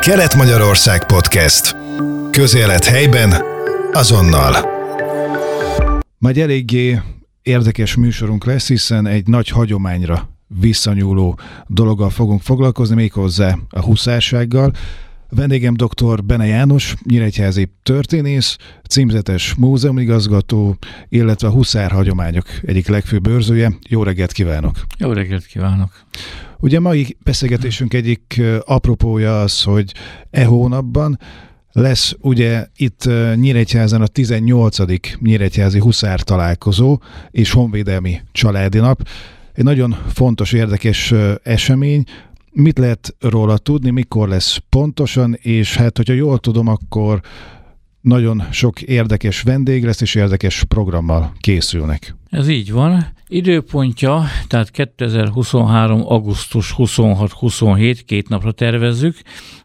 [0.00, 1.76] Kelet-Magyarország Podcast.
[2.30, 3.34] Közélet helyben,
[3.92, 4.54] azonnal.
[6.18, 7.00] Majd eléggé
[7.42, 10.28] érdekes műsorunk lesz, hiszen egy nagy hagyományra
[10.60, 14.72] visszanyúló dologgal fogunk foglalkozni, méghozzá a huszársággal.
[15.30, 16.24] Vendégem dr.
[16.24, 18.56] Bene János, nyíregyházi történész,
[18.88, 20.76] címzetes múzeumigazgató,
[21.08, 23.72] illetve a Huszár hagyományok egyik legfőbb őrzője.
[23.88, 24.86] Jó reggelt kívánok!
[24.98, 25.90] Jó reggelt kívánok!
[26.58, 29.92] Ugye mai beszélgetésünk egyik apropója az, hogy
[30.30, 31.18] e hónapban
[31.72, 34.76] lesz ugye itt Nyíregyházan a 18.
[35.20, 36.98] Nyíregyházi Huszár találkozó
[37.30, 39.08] és honvédelmi családi nap.
[39.52, 42.04] Egy nagyon fontos, érdekes esemény,
[42.52, 47.20] Mit lehet róla tudni, mikor lesz pontosan, és hát, hogyha jól tudom, akkor
[48.00, 52.14] nagyon sok érdekes vendég lesz, és érdekes programmal készülnek.
[52.30, 53.06] Ez így van.
[53.28, 56.02] Időpontja, tehát 2023.
[56.06, 59.16] augusztus 26-27, két napra tervezzük,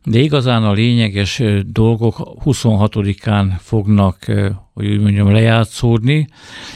[0.04, 4.18] de igazán a lényeges dolgok 26-án fognak
[4.76, 6.28] hogy úgy mondjam, lejátszódni.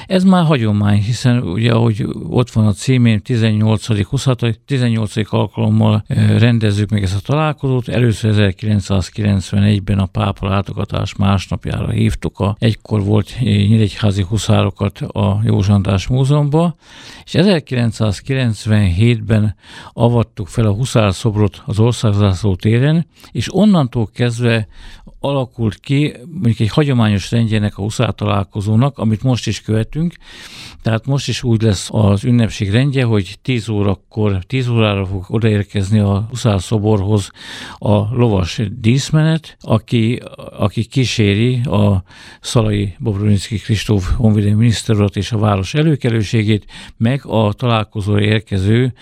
[0.08, 4.04] Ez már hagyomány, hiszen ugye, ahogy ott van a címén, 18.
[4.04, 4.28] 20,
[4.66, 5.34] 18.
[5.34, 6.04] alkalommal
[6.38, 7.88] rendezzük meg ezt a találkozót.
[7.88, 15.42] Először 1991-ben a pápa látogatás másnapjára hívtuk a egykor volt nyíregyházi huszárokat a
[15.80, 16.76] Józsantás Múzeumba,
[17.24, 19.56] és 1997-ben
[19.94, 24.68] avattuk fel a huszár szobrot az országzászló téren, és onnantól kezdve
[25.20, 30.14] alakult ki mondjuk egy hagyományos rendjének a huszár találkozónak, amit most is követünk.
[30.82, 36.00] Tehát most is úgy lesz az ünnepség rendje, hogy 10 órakor, 10 órára fog odaérkezni
[36.00, 37.32] a huszár szoborhoz
[37.78, 40.22] a lovas díszmenet, aki,
[40.58, 42.04] aki kíséri a
[42.42, 46.66] Szalai Bobronicki Kristóf honvédelmi miniszter és a város előkelőségét,
[46.98, 48.94] meg a találkozóra érkező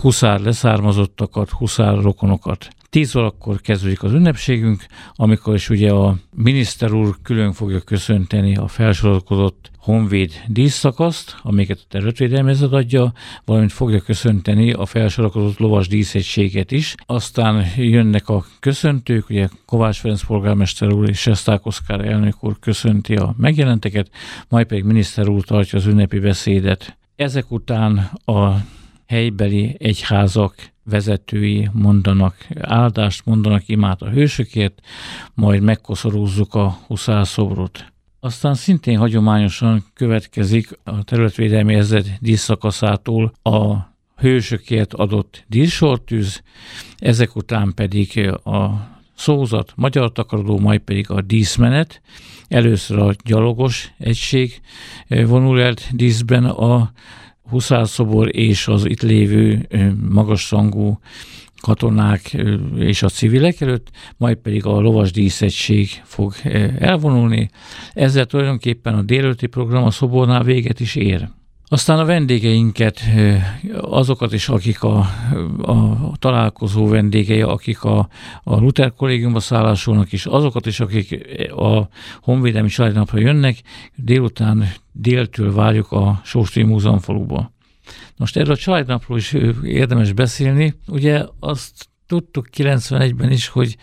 [0.00, 2.68] huszár leszármazottakat, huszár rokonokat.
[2.90, 8.66] 10 órakor kezdődik az ünnepségünk, amikor is ugye a miniszter úr külön fogja köszönteni a
[8.66, 13.12] felsorolkodott honvéd díszszakaszt, amiket a területvédelmezet adja,
[13.44, 16.94] valamint fogja köszönteni a felsorakozott lovas díszegységet is.
[17.06, 23.14] Aztán jönnek a köszöntők, ugye Kovács Ferenc polgármester úr és Sesták Oszkár elnök úr köszönti
[23.14, 24.10] a megjelenteket,
[24.48, 26.96] majd pedig miniszter úr tartja az ünnepi beszédet.
[27.16, 28.56] Ezek után a
[29.10, 30.54] helybeli egyházak
[30.84, 34.80] vezetői mondanak áldást, mondanak imát a hősökért,
[35.34, 37.84] majd megkoszorúzzuk a huszászobrot.
[38.20, 43.76] Aztán szintén hagyományosan következik a területvédelmi ezred díszszakaszától a
[44.16, 46.42] hősökért adott díszsortűz,
[46.98, 52.00] ezek után pedig a szózat, magyar takarodó, majd pedig a díszmenet.
[52.48, 54.60] Először a gyalogos egység
[55.08, 56.92] vonul el díszben a
[57.50, 59.66] huszárszobor és az itt lévő
[60.08, 60.98] magasrangú
[61.60, 62.36] katonák
[62.76, 66.34] és a civilek előtt, majd pedig a lovas díszegység fog
[66.78, 67.50] elvonulni.
[67.92, 71.28] Ezzel tulajdonképpen a délőtti program a szobornál véget is ér.
[71.72, 73.00] Aztán a vendégeinket,
[73.80, 74.98] azokat is, akik a,
[75.62, 78.08] a találkozó vendégei, akik a,
[78.42, 81.20] a Luther kollégiumba szállásolnak is, azokat is, akik
[81.56, 81.88] a
[82.20, 83.62] Honvédelmi Családnapra jönnek,
[83.94, 87.52] délután déltől várjuk a Sóstri Múzeum faluba.
[88.16, 90.74] Most erről a családnapról is érdemes beszélni.
[90.86, 93.76] Ugye azt tudtuk 91-ben is, hogy,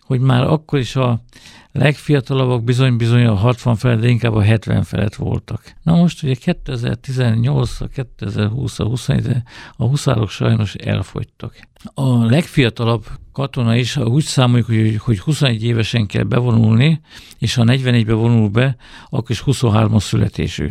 [0.00, 1.22] hogy már akkor is a
[1.72, 5.74] legfiatalabbak bizony-bizony a 60 felett, de inkább a 70 felett voltak.
[5.82, 9.36] Na most ugye 2018 2020 21
[9.76, 11.56] a huszárok sajnos elfogytak.
[11.94, 17.00] A legfiatalabb katona is, ha úgy számoljuk, hogy, hogy 21 évesen kell bevonulni,
[17.38, 18.76] és ha 41-be vonul be,
[19.08, 20.68] akkor is 23-as születésű.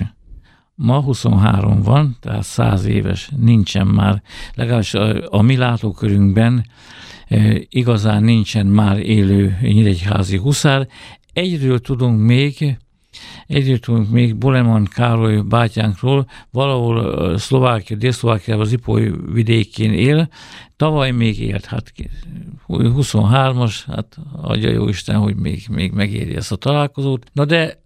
[0.75, 4.21] Ma 23 van, tehát 100 éves, nincsen már,
[4.53, 6.65] legalábbis a, a mi látókörünkben
[7.69, 10.87] igazán nincsen már élő nyíregyházi huszár.
[11.33, 12.77] Egyről tudunk még,
[13.47, 20.29] Egyről tudunk még Boleman Károly bátyánkról, valahol Szlovákia, Dél-Szlovákiában az Ipoly vidékén él,
[20.75, 21.93] tavaly még élt, hát
[22.67, 27.25] 23-as, hát adja jó Isten, hogy még, még megéri ezt a találkozót.
[27.33, 27.81] Na de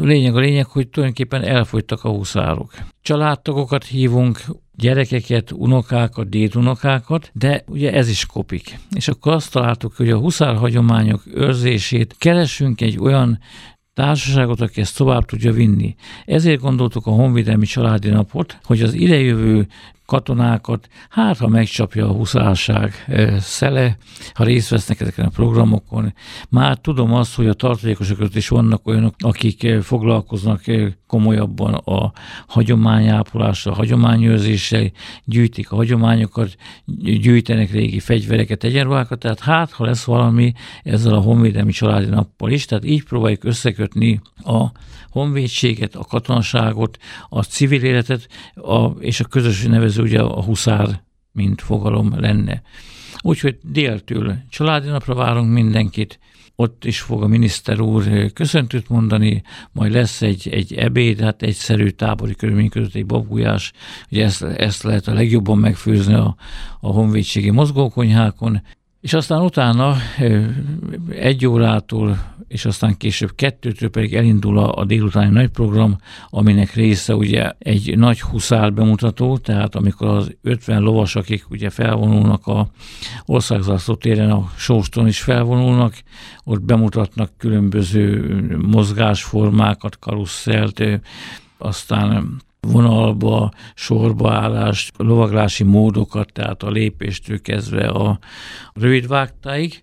[0.00, 2.74] lényeg a lényeg, hogy tulajdonképpen elfogytak a huszárok.
[3.02, 4.40] Családtagokat hívunk,
[4.76, 8.78] gyerekeket, unokákat, dédunokákat, de ugye ez is kopik.
[8.94, 13.38] És akkor azt találtuk, hogy a huszár hagyományok őrzését keresünk egy olyan
[13.94, 15.94] társaságot, aki ezt tovább tudja vinni.
[16.24, 19.66] Ezért gondoltuk a Honvédelmi Családi Napot, hogy az idejövő
[20.06, 22.92] katonákat, hát ha megcsapja a huszárság
[23.38, 23.96] szele,
[24.32, 26.14] ha részt vesznek ezeken a programokon.
[26.48, 30.62] Már tudom azt, hogy a tartalékosok között is vannak olyanok, akik foglalkoznak
[31.12, 32.12] komolyabban a
[32.46, 34.90] hagyományápolásra, a hagyományőrzéssel,
[35.24, 36.56] gyűjtik a hagyományokat,
[37.02, 42.64] gyűjtenek régi fegyvereket, egyenruhákat, tehát hát, ha lesz valami ezzel a honvédelmi családi nappal is,
[42.64, 44.66] tehát így próbáljuk összekötni a
[45.10, 46.98] honvédséget, a katonaságot,
[47.28, 52.62] a civil életet, a, és a közös nevező ugye a huszár, mint fogalom lenne.
[53.20, 56.18] Úgyhogy déltől családi napra várunk mindenkit,
[56.56, 61.88] ott is fog a miniszter úr köszöntőt mondani, majd lesz egy, egy ebéd, hát egyszerű
[61.88, 63.72] tábori körülmény között egy babujás,
[64.10, 66.36] ugye ezt, ezt lehet a legjobban megfőzni a,
[66.80, 68.62] a honvédségi mozgókonyhákon,
[69.02, 69.96] és aztán utána
[71.10, 75.98] egy órától, és aztán később kettőtől pedig elindul a, a délutáni nagy program,
[76.30, 82.46] aminek része ugye egy nagy huszár bemutató, tehát amikor az 50 lovas, akik ugye felvonulnak
[82.46, 82.68] a
[83.24, 85.94] országzászló téren, a sóston is felvonulnak,
[86.44, 90.82] ott bemutatnak különböző mozgásformákat, karusszelt,
[91.58, 98.18] aztán vonalba, sorbaállást, lovaglási módokat, tehát a lépéstől kezdve a
[98.72, 99.82] rövidvágtáig,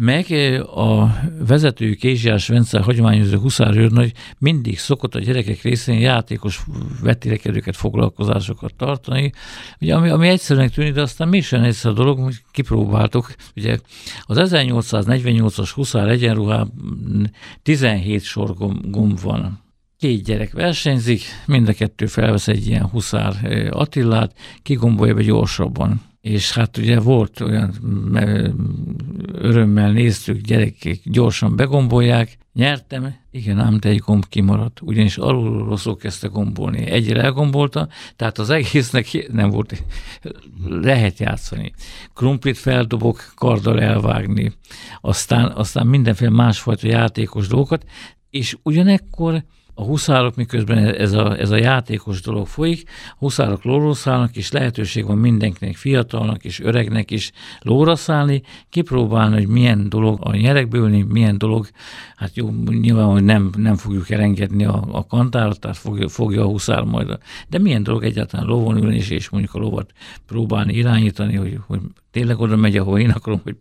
[0.00, 0.26] meg
[0.74, 1.14] a
[1.46, 6.64] vezető Kézsiás Vence hagyományozó huszárőrnagy mindig szokott a gyerekek részén játékos
[7.02, 9.32] vetélekedőket, foglalkozásokat tartani,
[9.80, 13.34] ugye, ami, ami egyszerűen tűnik, de aztán mi sem egyszer a dolog, hogy kipróbáltuk.
[13.56, 13.78] Ugye
[14.22, 17.30] az 1848-as huszár egyenruhában
[17.62, 19.66] 17 sorgomb gomb van
[19.98, 23.34] Két gyerek versenyzik, mind a kettő felvesz egy ilyen huszár
[23.70, 26.02] Attillát, kigombolja be gyorsabban.
[26.20, 27.74] És hát ugye volt olyan,
[29.32, 35.96] örömmel néztük, gyerekek gyorsan begombolják, nyertem, igen, ám de egy gomb kimaradt, ugyanis alul rosszul
[35.96, 36.86] kezdte gombolni.
[36.86, 39.84] Egyre elgombolta, tehát az egésznek nem volt,
[40.66, 41.72] lehet játszani.
[42.14, 44.52] Krumplit feldobok, karddal elvágni,
[45.00, 47.84] aztán, aztán mindenféle másfajta játékos dolgokat,
[48.30, 49.44] és ugyanekkor
[49.78, 54.52] a huszárok, miközben ez a, ez a játékos dolog folyik, a huszárok lóról szállnak, és
[54.52, 57.30] lehetőség van mindenkinek, fiatalnak és öregnek is
[57.60, 61.68] lóra szállni, kipróbálni, hogy milyen dolog a nyerekből, milyen dolog,
[62.16, 66.48] hát jó, nyilván, hogy nem, nem fogjuk elengedni a, a kantárat, tehát fogja, fogja a
[66.48, 69.92] huszár majd, de milyen dolog egyáltalán lovon ülni, és, és mondjuk a lovat
[70.26, 73.56] próbálni irányítani, hogy, hogy tényleg oda megy, ahol én akarom, hogy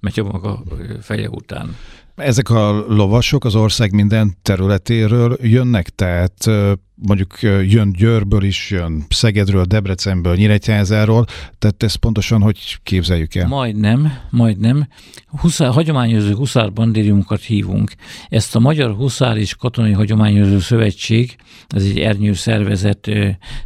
[0.00, 0.62] megy a maga
[1.00, 1.76] feje után.
[2.20, 6.50] Ezek a lovasok az ország minden területéről jönnek, tehát
[6.94, 11.24] mondjuk jön Győrből is, jön Szegedről, Debrecenből, Nyíregyházáról,
[11.58, 13.48] tehát ezt pontosan hogy képzeljük el?
[13.48, 14.88] Majdnem, majdnem.
[15.26, 17.92] Huszár, hagyományozó huszárbandériumokat hívunk.
[18.28, 21.36] Ezt a Magyar Huszár és Katonai Hagyományozó Szövetség,
[21.68, 23.10] ez egy ernyő szervezet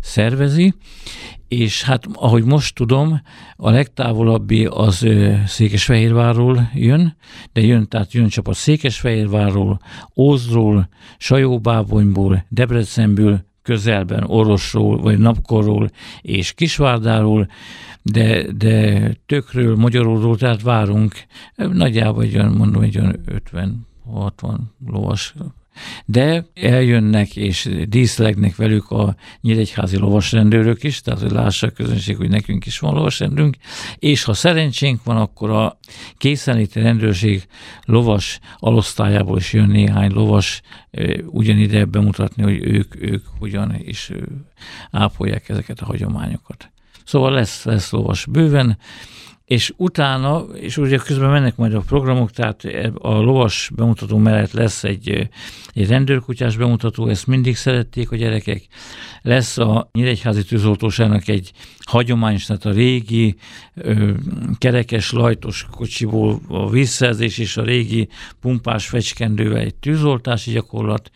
[0.00, 0.74] szervezi,
[1.48, 3.20] és hát ahogy most tudom,
[3.56, 5.06] a legtávolabbi az
[5.46, 7.16] Székesfehérvárról jön,
[7.52, 9.80] de jön, tehát jön csapat Székesfehérvárról,
[10.16, 10.88] Ózról,
[11.18, 17.48] Sajóbábonyból, Debrecenből, közelben Orosról, vagy Napkorról és Kisvárdáról,
[18.02, 21.14] de, de tökről, Magyaróról, tehát várunk.
[21.56, 23.20] Nagyjából egy olyan, mondom, egy olyan
[24.06, 24.56] 50-60
[24.86, 25.34] lovas
[26.04, 32.28] de eljönnek és díszlegnek velük a nyíregyházi lovasrendőrök is, tehát hogy lássa a közönség, hogy
[32.28, 33.56] nekünk is van lovasrendünk,
[33.98, 35.78] és ha szerencsénk van, akkor a
[36.18, 37.46] készenléti rendőrség
[37.84, 40.60] lovas alosztályából is jön néhány lovas
[41.26, 44.10] ugyanide bemutatni, hogy ők, ők hogyan is
[44.90, 46.72] ápolják ezeket a hagyományokat.
[47.04, 48.78] Szóval lesz, lesz lovas bőven,
[49.44, 54.84] és utána, és ugye közben mennek majd a programok, tehát a lovas bemutató mellett lesz
[54.84, 55.28] egy,
[55.72, 58.66] egy rendőrkutyás bemutató, ezt mindig szerették a gyerekek.
[59.22, 63.34] Lesz a Nyíregyházi tűzoltóságnak egy hagyományos, tehát a régi
[63.74, 64.10] ö,
[64.58, 68.08] kerekes, lajtos kocsiból a vízszerzés és a régi
[68.40, 71.10] pumpás fecskendővel egy tűzoltási gyakorlat.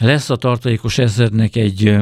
[0.00, 1.98] Lesz a tartalékos ezrednek egy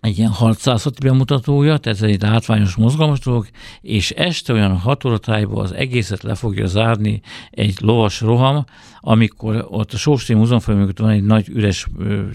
[0.00, 3.46] egy ilyen harcászati bemutatója, tehát ez egy látványos, mozgalmas dolog,
[3.80, 8.64] és este olyan hat óratájban az egészet le fogja zárni egy lovas roham,
[9.00, 11.86] amikor ott a Sósté Múzeum mögött van egy nagy üres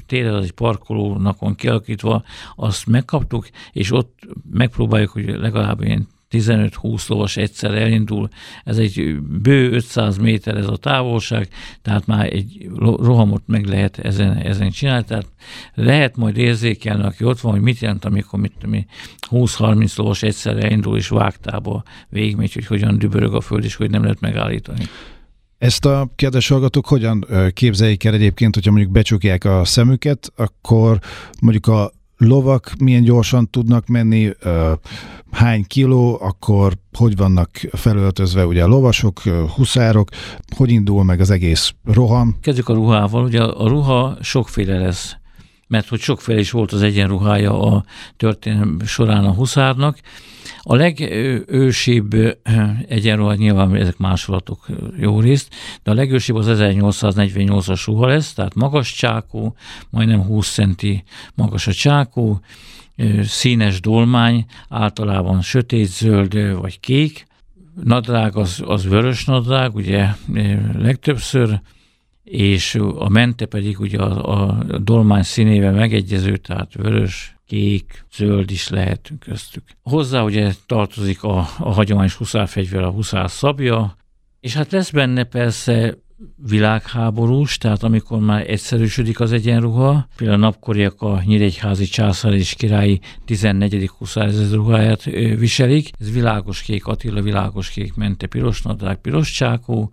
[0.05, 2.23] tér, az egy parkolónak kialakítva,
[2.55, 4.19] azt megkaptuk, és ott
[4.51, 8.29] megpróbáljuk, hogy legalább ilyen 15-20 lovas egyszer elindul,
[8.63, 11.47] ez egy bő 500 méter ez a távolság,
[11.81, 15.27] tehát már egy rohamot meg lehet ezen, ezen csinálni, tehát
[15.73, 18.85] lehet majd érzékelni, aki ott van, hogy mit jelent, amikor mit, mi
[19.29, 24.01] 20-30 lovas egyszer elindul és vágtába végigmegy, hogy hogyan dübörög a föld, és hogy nem
[24.01, 24.83] lehet megállítani.
[25.57, 30.99] Ezt a kedves hallgatók hogyan képzeljék el egyébként, hogyha mondjuk becsukják a szemüket, akkor
[31.41, 31.91] mondjuk a
[32.27, 34.31] lovak milyen gyorsan tudnak menni,
[35.31, 39.19] hány kiló, akkor hogy vannak felöltözve ugye a lovasok,
[39.55, 40.09] huszárok,
[40.55, 42.37] hogy indul meg az egész roham?
[42.41, 43.23] Kezdjük a ruhával.
[43.23, 45.17] Ugye a ruha sokféle lesz.
[45.73, 47.83] Mert hogy sokféle is volt az egyenruhája a
[48.17, 49.97] történelem során a huszárnak.
[50.61, 52.15] A legősibb
[52.87, 54.65] egyenruha, nyilván ezek másolatok
[54.99, 55.53] jó részt,
[55.83, 59.55] de a legősibb az 1848-as ruha lesz, tehát magas csákó,
[59.89, 61.03] majdnem 20 centi
[61.35, 62.39] magas a csákó,
[63.23, 67.25] színes dolmány, általában sötét-zöld vagy kék,
[67.83, 70.07] nadrág az, az vörös nadrág, ugye
[70.77, 71.59] legtöbbször,
[72.33, 78.69] és a mente pedig ugye a, a dolmány színével megegyező, tehát vörös, kék, zöld is
[78.69, 79.63] lehet köztük.
[79.81, 83.95] Hozzá ugye tartozik a, a hagyományos huszárfegyver, a huszár szabja,
[84.39, 85.97] és hát lesz benne persze
[86.47, 92.99] világháborús, tehát amikor már egyszerűsödik az egyenruha, például a napkoriak a nyíregyházi császár és királyi
[93.25, 93.89] 14.
[93.97, 95.03] huszárezred ruháját
[95.37, 99.91] viselik, ez világos kék Attila, világos kék mente, piros nadrág, piros csákó,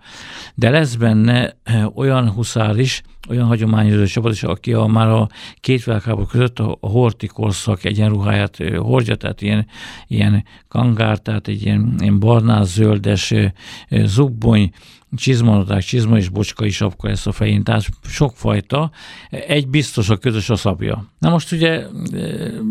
[0.54, 1.56] de lesz benne
[1.94, 5.28] olyan huszár is, olyan hagyományozó csapat is, aki a, már a
[5.60, 9.66] két világháború között a, a horti korszak egyenruháját hordja, tehát ilyen,
[10.06, 13.34] ilyen kangár, tehát egy ilyen, ilyen barnás-zöldes
[13.90, 14.70] zubbony,
[15.16, 18.90] csizmanodák, csizma és bocska is sapka lesz a fején, tehát sokfajta.
[19.30, 21.04] Egy biztos a közös a szabja.
[21.18, 21.86] Na most ugye e,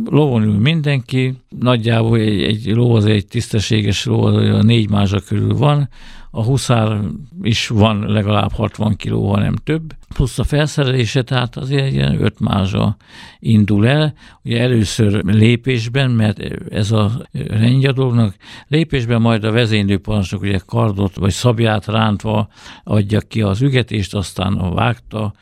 [0.05, 5.53] lovon ül mindenki, nagyjából egy, egy ló az egy tisztességes ló, az négy mázsa körül
[5.53, 5.89] van,
[6.31, 6.99] a huszár
[7.41, 12.39] is van legalább 60 kiló, nem több, plusz a felszerelése, tehát azért egy ilyen öt
[12.39, 12.97] mázsa
[13.39, 14.13] indul el.
[14.43, 16.39] Ugye először lépésben, mert
[16.69, 18.35] ez a rendje a dolognak,
[18.67, 22.47] lépésben majd a vezénylőparancsnok ugye kardot vagy szabját rántva
[22.83, 25.33] adja ki az ügetést, aztán a vágta,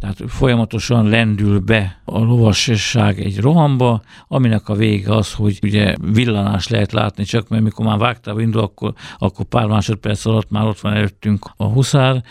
[0.00, 6.68] tehát folyamatosan lendül be a lovasság egy rohamba, aminek a vége az, hogy ugye villanás
[6.68, 10.80] lehet látni, csak mert mikor már vágtál indul, akkor, akkor pár másodperc alatt már ott
[10.80, 12.22] van előttünk a huszár,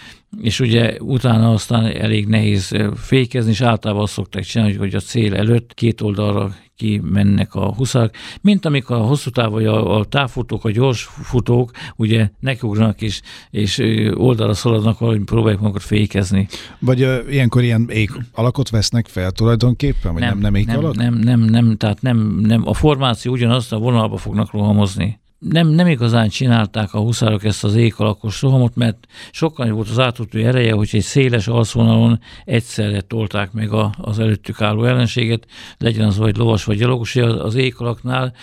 [0.42, 5.36] és ugye utána aztán elég nehéz fékezni, és általában azt szokták csinálni, hogy a cél
[5.36, 10.72] előtt két oldalra kimennek a huszák, mint amikor a hosszú vagy a, a távfutók, a
[10.72, 13.78] gyors futók, ugye nekiugranak és, és
[14.14, 16.48] oldalra szaladnak, hogy próbálják magukat fékezni.
[16.80, 20.78] Vagy uh, ilyenkor ilyen ég alakot vesznek fel tulajdonképpen, vagy nem, nem, nem ég nem,
[20.78, 20.96] alak?
[20.96, 25.88] Nem, nem, nem, tehát nem, nem, a formáció ugyanaz, a vonalba fognak rohamozni nem, nem
[25.88, 30.90] igazán csinálták a huszárok ezt az ékalakos rohamot, mert sokkal volt az átutó ereje, hogy
[30.92, 36.64] egy széles alszvonalon egyszerre tolták meg a, az előttük álló ellenséget, legyen az vagy lovas
[36.64, 38.34] vagy gyalogos, az ékalaknál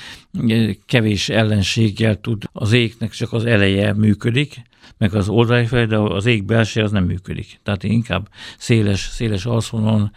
[0.86, 4.62] kevés ellenséggel tud, az égnek csak az eleje működik,
[4.98, 7.60] meg az oldali fel, de az ég belső az nem működik.
[7.62, 10.10] Tehát inkább széles, széles alszvonalon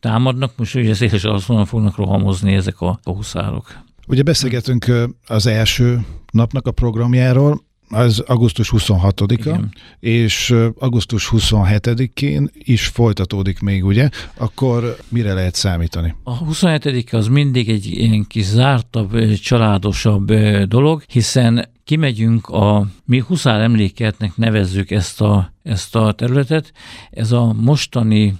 [0.00, 3.84] támadnak, most ugye széles alszvonalon fognak rohamozni ezek a, a huszárok.
[4.06, 4.92] Ugye beszélgetünk
[5.26, 9.72] az első napnak a programjáról, az augusztus 26-a, Igen.
[10.00, 14.08] és augusztus 27-én is folytatódik még, ugye?
[14.36, 16.14] Akkor mire lehet számítani?
[16.22, 20.32] A 27 az mindig egy ilyen kis zártabb, családosabb
[20.64, 26.72] dolog, hiszen kimegyünk a, mi Huszár emléketnek nevezzük ezt a, ezt a területet,
[27.10, 28.34] ez a mostani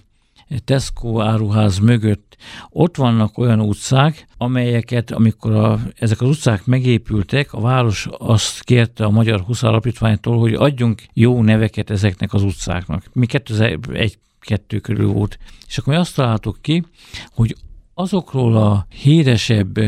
[0.64, 2.25] Tesco áruház mögött
[2.70, 9.04] ott vannak olyan utcák, amelyeket, amikor a, ezek az utcák megépültek, a város azt kérte
[9.04, 13.04] a Magyar Husz Alapítványtól, hogy adjunk jó neveket ezeknek az utcáknak.
[13.12, 15.38] Mi 2001 kettő körül volt.
[15.66, 16.84] És akkor mi azt találtuk ki,
[17.34, 17.56] hogy
[17.98, 19.78] azokról a híresebb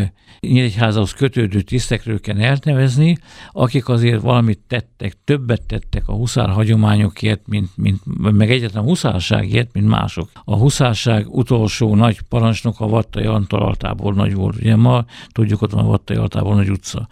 [0.40, 3.16] Nyíregyházához kötődő tisztekről kell elnevezni,
[3.52, 8.00] akik azért valamit tettek, többet tettek a huszár hagyományokért, mint, mint,
[8.32, 10.30] meg egyetlen a huszárságért, mint mások.
[10.44, 14.56] A huszárság utolsó nagy parancsnoka Vattai Antal altából nagy volt.
[14.56, 17.08] Ugye ma tudjuk, ott van a Vattai altából nagy utca.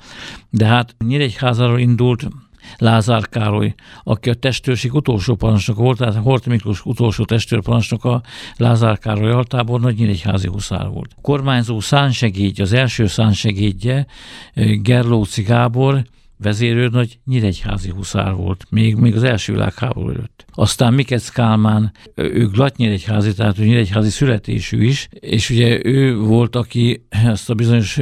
[0.50, 2.28] De hát Nyíregyházáról indult,
[2.78, 8.22] Lázár Károly, aki a testőrség utolsó parancsnoka volt, tehát Hort Miklós utolsó testőrparancsnoka,
[8.56, 11.10] Lázár Károly altábor nagy nyíregyházi huszár volt.
[11.16, 14.06] A kormányzó szánsegédje, az első szánsegédje,
[14.82, 16.04] Gerlóci Gábor,
[16.38, 20.44] vezérőrnagy nyíregyházi huszár volt, még, még az első világháború előtt.
[20.52, 27.06] Aztán Mikec Kálmán, ő Glatnyíregyházi, tehát ő nyíregyházi születésű is, és ugye ő volt, aki
[27.08, 27.96] ezt a bizonyos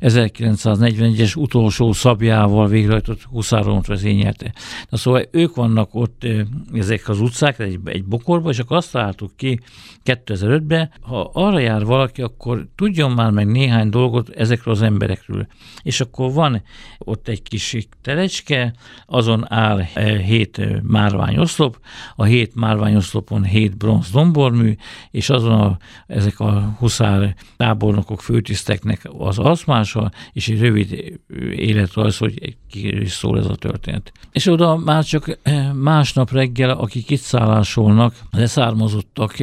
[0.00, 4.52] 1941-es utolsó szabjával végrehajtott huszáromot vezényelte.
[4.88, 6.26] Na szóval ők vannak ott
[6.72, 9.60] ezek az utcák, egy, egy bokorba, és akkor azt találtuk ki
[10.04, 15.46] 2005-ben, ha arra jár valaki, akkor tudjon már meg néhány dolgot ezekről az emberekről.
[15.82, 16.62] És akkor van
[16.98, 18.72] ott egy kis terecske,
[19.06, 19.80] azon áll
[20.24, 21.78] hét márványoszlop, oszlop,
[22.16, 24.76] a hét márványoszlopon hét bronz dombormű,
[25.10, 31.18] és azon a, ezek a huszár tábornokok, főtiszteknek az aszmása, és egy rövid
[31.54, 34.12] életrajz, hogy ki is szól ez a történet.
[34.32, 35.38] És oda már csak
[35.74, 39.34] másnap reggel, akik itt szállásolnak, leszármazottak,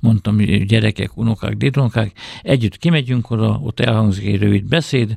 [0.00, 0.36] mondtam,
[0.66, 2.12] gyerekek, unokák, dédunokák,
[2.42, 5.16] együtt kimegyünk oda, ott elhangzik egy rövid beszéd,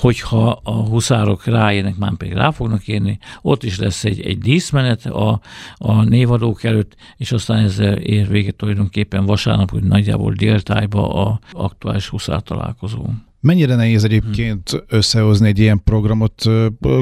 [0.00, 5.06] hogyha a huszárok ráérnek, már pedig rá fognak érni, ott is lesz egy, egy díszmenet
[5.06, 5.40] a,
[5.76, 12.08] a névadók előtt, és aztán ezzel ér véget tulajdonképpen vasárnap, hogy nagyjából déltájba a aktuális
[12.08, 13.06] huszár találkozó.
[13.40, 14.80] Mennyire nehéz egyébként hmm.
[14.88, 16.44] összehozni egy ilyen programot?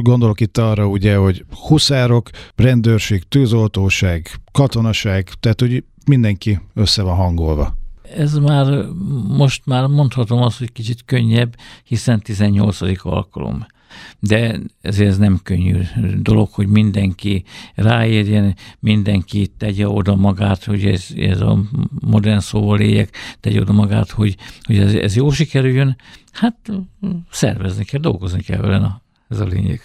[0.03, 7.77] Gondolok itt arra ugye, hogy huszárok, rendőrség, tűzoltóság, katonaság, tehát hogy mindenki össze van hangolva.
[8.17, 8.85] Ez már,
[9.29, 12.81] most már mondhatom azt, hogy kicsit könnyebb, hiszen 18.
[13.03, 13.67] alkalom
[14.19, 15.81] de ezért ez nem könnyű
[16.21, 21.59] dolog, hogy mindenki ráérjen, mindenki tegye oda magát, hogy ez, ez a
[22.01, 25.97] modern szóval éljek, tegye oda magát, hogy, hogy ez, ez jó sikerüljön.
[26.33, 26.57] Hát
[27.31, 29.81] szervezni kell, dolgozni kell vele, na, ez a lényeg.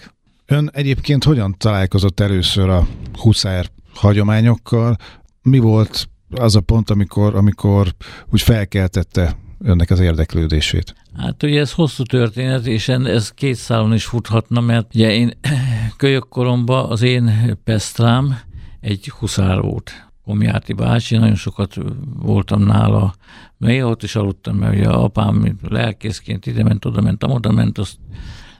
[0.46, 4.96] Ön egyébként hogyan találkozott először a huszár hagyományokkal?
[5.42, 7.96] Mi volt az a pont, amikor, amikor
[8.30, 10.96] úgy felkeltette önnek az érdeklődését?
[11.18, 15.32] Hát ugye ez hosszú történet, és ez két szálon is futhatna, mert ugye én
[15.98, 18.40] kölyök koromban az én pesztrám
[18.80, 20.08] egy huszár volt.
[20.24, 21.76] Komjáti bácsi, nagyon sokat
[22.20, 23.14] voltam nála,
[23.58, 27.98] mert ott is aludtam, mert ugye apám lelkészként ide ment, oda ment, oda ment, azt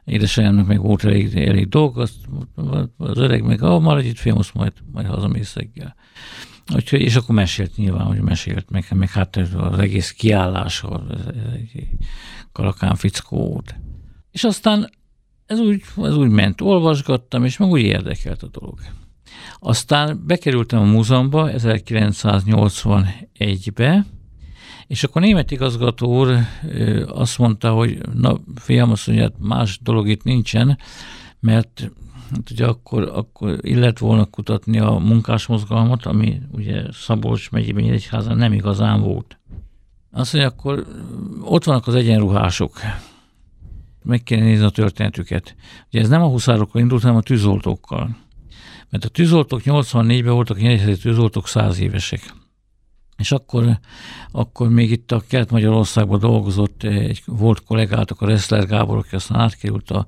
[0.06, 2.16] édesanyámnak meg volt elég, elég dolg, azt
[2.98, 5.96] az öreg meg, ah, maradj itt, fiam, azt majd, majd hazamész reggel.
[6.74, 10.84] Úgyhogy, és akkor mesélt nyilván, hogy mesélt meg, meg hát az egész kiállás,
[11.54, 11.88] egy
[12.52, 13.64] kalakán fickó.
[14.32, 14.90] És aztán
[15.46, 18.80] ez úgy, ez úgy ment, olvasgattam, és meg úgy érdekelt a dolog.
[19.60, 24.06] Aztán bekerültem a múzeumba 1981-be,
[24.88, 26.38] és akkor német igazgató úr
[27.08, 30.78] azt mondta, hogy na fiam, azt mondja, hát más dolog itt nincsen,
[31.40, 31.92] mert
[32.36, 38.54] hát ugye akkor, akkor illet volna kutatni a munkásmozgalmat, ami ugye Szabolcs megyében Nyíregyházan nem
[38.54, 39.40] igazán volt.
[40.12, 40.88] Azt mondja, akkor
[41.42, 42.80] ott vannak az egyenruhások.
[44.04, 45.56] Meg kéne nézni a történetüket.
[45.88, 48.18] Ugye ez nem a huszárokkal indult, hanem a tűzoltókkal.
[48.90, 52.34] Mert a tűzoltók 84-ben voltak, a tűzoltók 100 évesek.
[53.18, 53.80] És akkor,
[54.32, 59.92] akkor még itt a Kelet-Magyarországban dolgozott egy volt kollégátok, a Reszler Gábor, aki aztán átkerült
[59.92, 60.06] a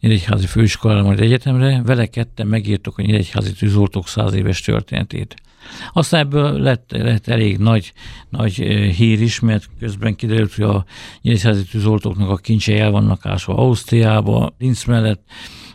[0.00, 5.34] Nyíregyházi Főiskolára, majd egyetemre, vele ketten megírtuk a Nyíregyházi tűzoltók száz éves történetét.
[5.92, 7.92] Aztán ebből lett, lett elég nagy,
[8.28, 8.54] nagy
[8.96, 10.84] hír is, mert közben kiderült, hogy a
[11.22, 15.22] Nyíregyházi tűzoltóknak a kincsei el vannak ásva Ausztriába, Linz mellett,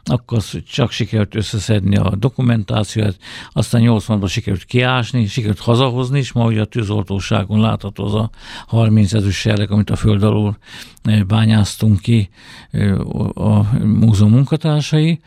[0.09, 3.17] akkor csak sikerült összeszedni a dokumentációt,
[3.51, 8.29] aztán 80-ban sikerült kiásni, sikerült hazahozni, és ma ugye a tűzoltóságon látható az a
[8.67, 10.57] 30 ezüstserleg, amit a föld alól
[11.03, 12.29] eh, bányáztunk ki
[12.71, 12.99] eh,
[13.37, 15.19] a múzeum munkatársai,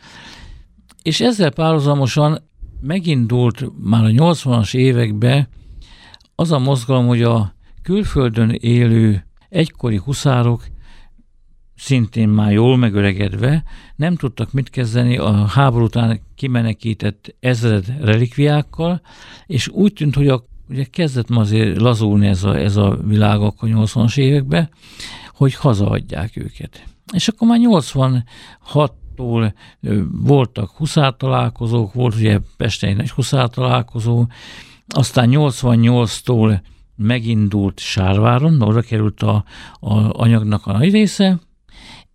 [1.01, 2.49] és ezzel párhuzamosan
[2.81, 5.47] megindult már a 80-as években
[6.35, 10.63] az a mozgalom, hogy a külföldön élő egykori huszárok
[11.75, 13.63] szintén már jól megöregedve,
[13.95, 19.01] nem tudtak mit kezdeni a háború után kimenekített ezred relikviákkal,
[19.45, 23.41] és úgy tűnt, hogy a, ugye kezdett ma azért lazulni ez a, ez a világ
[23.41, 24.69] akkor 80-as években,
[25.33, 26.85] hogy hazaadják őket.
[27.13, 29.53] És akkor már 86-tól
[30.11, 34.25] voltak huszártalálkozók, volt ugye Pesten egy huszártalálkozó,
[34.87, 36.59] aztán 88-tól
[36.95, 39.43] megindult Sárváron, oda került a,
[39.79, 41.39] a anyagnak a nagy része,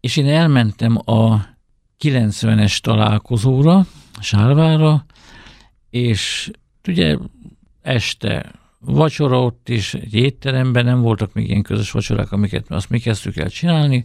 [0.01, 1.41] és én elmentem a
[2.01, 3.87] 90-es találkozóra,
[4.21, 5.05] Sárvára,
[5.91, 6.51] és
[6.89, 7.17] ugye
[7.83, 12.99] este vacsora ott is, egy étteremben nem voltak még ilyen közös vacsorák, amiket azt mi
[12.99, 14.05] kezdtük el csinálni,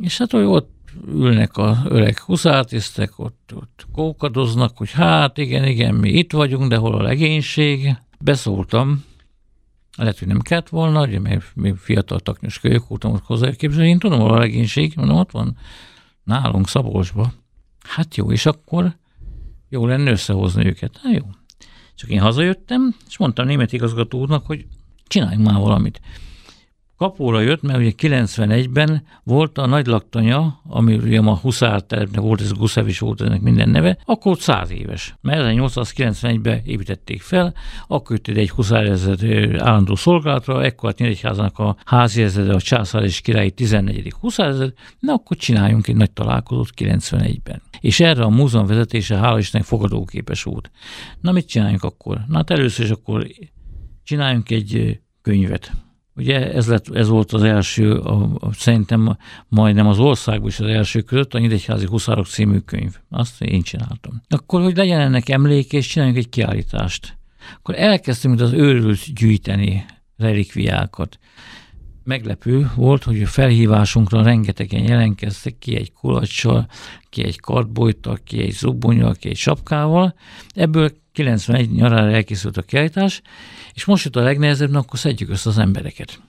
[0.00, 0.74] és hát hogy ott
[1.06, 6.76] ülnek a öreg huszártisztek, ott, ott kókadoznak, hogy hát igen, igen, mi itt vagyunk, de
[6.76, 7.94] hol a legénység.
[8.20, 9.04] Beszóltam,
[9.96, 13.88] lehet, hogy nem kellett volna, ugye, mert még fiatal taknyos kölyök voltam ott hozzáképzelni.
[13.88, 15.56] Én tudom, a legénység, mondom, ott van
[16.24, 17.32] nálunk Szabolcsba.
[17.88, 18.96] Hát jó, és akkor
[19.68, 21.00] jó lenne összehozni őket.
[21.02, 21.24] Hát jó.
[21.94, 24.66] Csak én hazajöttem, és mondtam német igazgató úrnak, hogy
[25.06, 26.00] csináljunk már valamit
[26.96, 32.40] kapóra jött, mert ugye 91-ben volt a nagy laktanya, ami ugye a Huszár telepnek volt,
[32.40, 35.14] ez Guszevics volt ennek minden neve, akkor 100 éves.
[35.20, 37.54] Mert 1891-ben építették fel,
[37.86, 39.22] akkor jött egy huszárezred
[39.58, 44.14] állandó szolgálatra, ekkor hát Nyíregyházának a házi ezred, a császár és királyi 14.
[44.20, 47.62] huszárezred, na akkor csináljunk egy nagy találkozót 91-ben.
[47.80, 50.70] És erre a múzeum vezetése hála Istennek fogadóképes volt.
[51.20, 52.24] Na mit csináljunk akkor?
[52.28, 53.26] Na hát először is akkor
[54.02, 55.72] csináljunk egy könyvet
[56.16, 59.16] Ugye ez, lett, ez volt az első, a, a, szerintem
[59.48, 62.96] majdnem az országban is az első között, a Nyíregyházi Huszárok című könyv.
[63.10, 64.22] Azt én csináltam.
[64.28, 67.16] Akkor, hogy legyen ennek emlék, és csináljunk egy kiállítást.
[67.58, 69.84] Akkor elkezdtünk az őrült gyűjteni
[70.16, 71.18] relikviákat.
[72.06, 76.66] Meglepő volt, hogy a felhívásunkra rengetegen jelentkeztek ki egy kulacsal,
[77.10, 80.14] ki egy kartbolytal, ki egy zubbonyal, ki egy sapkával.
[80.54, 83.22] Ebből 91 nyarára elkészült a kiállítás,
[83.74, 86.20] és most jött a legnehezebb, na akkor szedjük össze az embereket.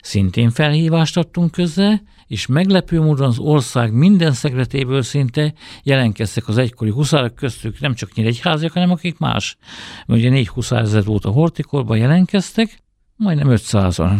[0.00, 6.90] Szintén felhívást adtunk közze, és meglepő módon az ország minden szegletéből szinte jelentkeztek az egykori
[6.90, 9.56] huszárok köztük, nem csak nyíregyháziak, hanem akik más.
[10.06, 12.82] Ugye négy huszár volt a hortikorban jelentkeztek,
[13.16, 14.18] majdnem 500-an.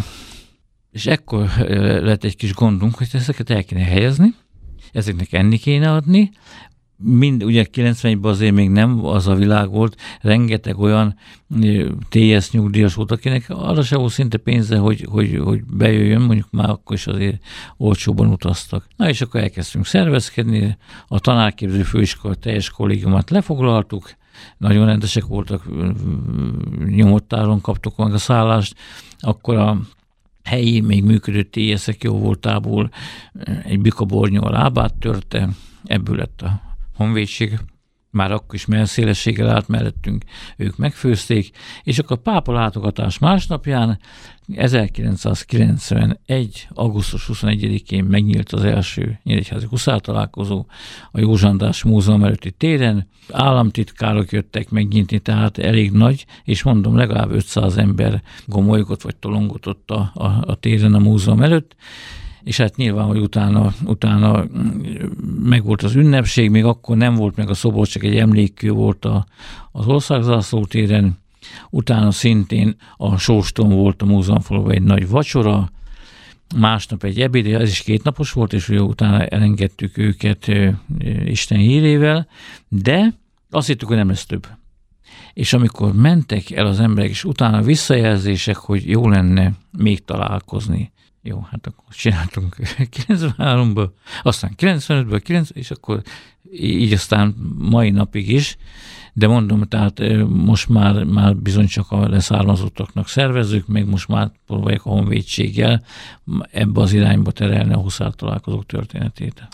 [0.99, 1.51] És ekkor
[2.03, 4.35] lett egy kis gondunk, hogy ezeket el kéne helyezni,
[4.93, 6.31] ezeknek enni kéne adni,
[6.97, 11.17] mind, ugye 91-ben azért még nem az a világ volt, rengeteg olyan
[12.09, 16.71] TS nyugdíjas volt, akinek arra se volt szinte pénze, hogy, hogy, hogy bejöjjön, mondjuk már
[16.71, 17.43] akkor is azért
[17.77, 18.87] olcsóban utaztak.
[18.97, 20.77] Na és akkor elkezdtünk szervezkedni,
[21.09, 24.11] a tanárképző főiskola teljes kollégiumát lefoglaltuk,
[24.57, 25.69] nagyon rendesek voltak,
[26.87, 28.75] nyomottáron kaptuk meg a szállást,
[29.19, 29.81] akkor a
[30.49, 32.91] helyi, még működő TS-ek jó voltából
[33.65, 35.49] egy bikabornyó a lábát törte,
[35.85, 36.61] ebből lett a
[36.95, 37.59] honvédség
[38.11, 40.25] már akkor is melszélességgel állt mellettünk,
[40.57, 41.51] ők megfőzték,
[41.83, 43.99] és akkor a pápa látogatás másnapján
[44.55, 46.68] 1991.
[46.71, 50.66] augusztus 21-én megnyílt az első Nyíregyházi Huszár találkozó
[51.11, 53.09] a Józsandás Múzeum előtti téren.
[53.33, 59.90] Államtitkárok jöttek megnyitni, tehát elég nagy, és mondom, legalább 500 ember gomolygott vagy tolongott ott
[59.90, 61.77] a, a, a téren a múzeum előtt
[62.49, 64.45] és hát nyilván, hogy utána, utána
[65.43, 69.27] megvolt az ünnepség, még akkor nem volt meg a szobor, csak egy emlékkő volt a,
[69.73, 71.19] az országzászló téren,
[71.71, 75.71] utána szintén a Sóston volt a múzeumfaluban egy nagy vacsora,
[76.57, 80.51] másnap egy ebéd, ez is kétnapos volt, és ugye utána elengedtük őket
[81.25, 82.29] Isten hírével,
[82.69, 83.15] de
[83.51, 84.47] azt hittük, hogy nem lesz több.
[85.33, 90.93] És amikor mentek el az emberek, és utána visszajelzések, hogy jó lenne még találkozni,
[91.29, 92.57] jó, hát akkor csináltunk
[92.97, 93.88] 93-ban,
[94.23, 96.03] aztán 95-ből, 90, és akkor
[96.53, 98.57] így aztán mai napig is,
[99.12, 104.87] de mondom, tehát most már, már bizony csak a leszármazottaknak szervezzük, meg most már próbáljuk
[104.87, 105.83] a honvédséggel
[106.51, 109.49] ebbe az irányba terelni a huszár találkozók történetét.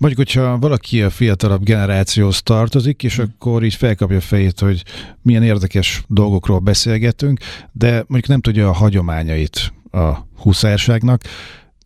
[0.00, 3.24] Mondjuk, hogyha valaki a fiatalabb generációhoz tartozik, és hmm.
[3.24, 4.82] akkor így felkapja a fejét, hogy
[5.22, 7.40] milyen érdekes dolgokról beszélgetünk,
[7.72, 11.22] de mondjuk nem tudja a hagyományait a huszárságnak,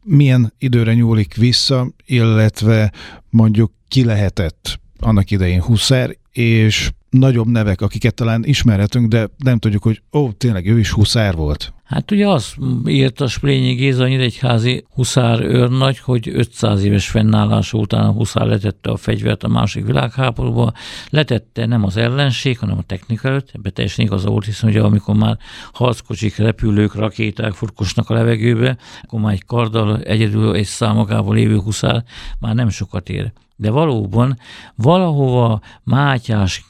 [0.02, 2.92] milyen időre nyúlik vissza, illetve
[3.30, 9.82] mondjuk ki lehetett annak idején huszár, és nagyobb nevek, akiket talán ismerhetünk, de nem tudjuk,
[9.82, 11.72] hogy ó, tényleg ő is huszár volt.
[11.84, 18.04] Hát ugye azt írt a Splényi Géza Nyíregyházi huszár őrnagy, hogy 500 éves fennállása után
[18.04, 20.72] a huszár letette a fegyvert a másik világháborúba,
[21.08, 25.14] letette nem az ellenség, hanem a technika előtt, ebbe teljesen igaza volt, hiszen ugye amikor
[25.14, 25.38] már
[25.72, 32.04] harckocsik, repülők, rakéták furkosnak a levegőbe, akkor már egy karddal egyedül egy számagával lévő huszár
[32.38, 33.32] már nem sokat ér.
[33.60, 34.38] De valóban
[34.74, 36.64] valahova Mátyás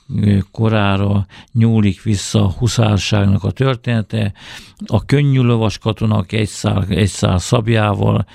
[0.50, 4.32] korára nyúlik vissza a huszárságnak a története,
[4.86, 8.26] a könnyű lovas katonák egy szál, egy szál szabjával,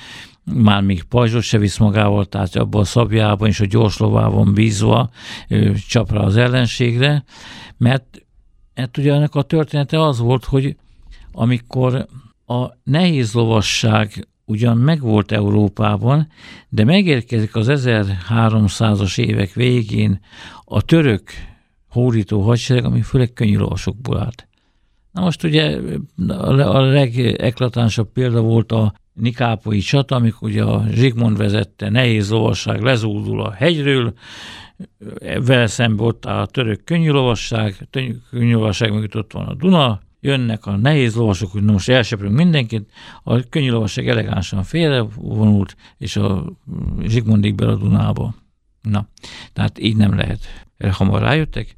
[0.44, 5.10] már még pajzsot se visz magával, tehát abban a szabjában és a gyors lovában bízva
[5.88, 7.24] csap rá az ellenségre,
[7.78, 8.22] mert,
[8.74, 10.76] mert ugye ennek a története az volt, hogy
[11.32, 12.08] amikor
[12.46, 16.27] a nehéz lovasság ugyan megvolt Európában,
[16.69, 20.19] de megérkezik az 1300-as évek végén
[20.65, 21.23] a török
[21.89, 24.47] hódító hadsereg, ami főleg könnyű lovasokból állt.
[25.12, 25.79] Na most ugye
[26.58, 33.41] a legeklatánsabb példa volt a Nikápoi csata, amikor ugye a Zsigmond vezette nehéz lovasság lezúdul
[33.41, 34.13] a hegyről,
[35.45, 37.88] vele szembe ott áll a török könnyű lovasság,
[38.29, 42.91] könnyű lovasság mögött ott van a Duna, jönnek a nehéz lovasok, hogy most elseprünk mindenkit,
[43.23, 46.45] a könnyű lovasság elegánsan félrevonult, és a
[47.03, 48.35] Zsigmondik be a Dunába.
[48.81, 49.07] Na,
[49.53, 50.39] tehát így nem lehet.
[50.91, 51.75] Hamar rájöttek,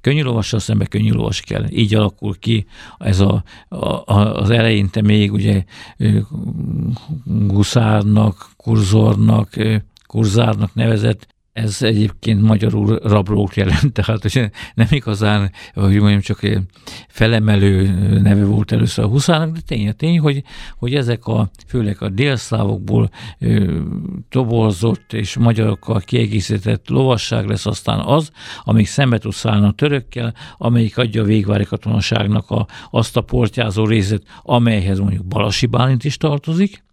[0.00, 1.64] könnyű lovassal szembe könnyű lovas kell.
[1.70, 2.66] Így alakul ki
[2.98, 5.64] ez a, a, az eleinte még ugye
[7.24, 9.56] guszárnak, kurzornak,
[10.06, 11.26] kurzárnak nevezett
[11.58, 16.40] ez egyébként magyarul rablók jelent, tehát hogy nem igazán, hogy mondjam, csak
[17.08, 17.88] felemelő
[18.22, 20.42] neve volt először a huszának, de tény a tény, hogy,
[20.76, 23.10] hogy ezek a, főleg a délszlávokból
[24.28, 28.30] toborzott és magyarokkal kiegészített lovasság lesz aztán az,
[28.64, 33.86] amik szembe tud szállni a törökkel, amelyik adja a végvári katonaságnak a, azt a portyázó
[33.86, 36.86] részét, amelyhez mondjuk Balasi Bálint is tartozik,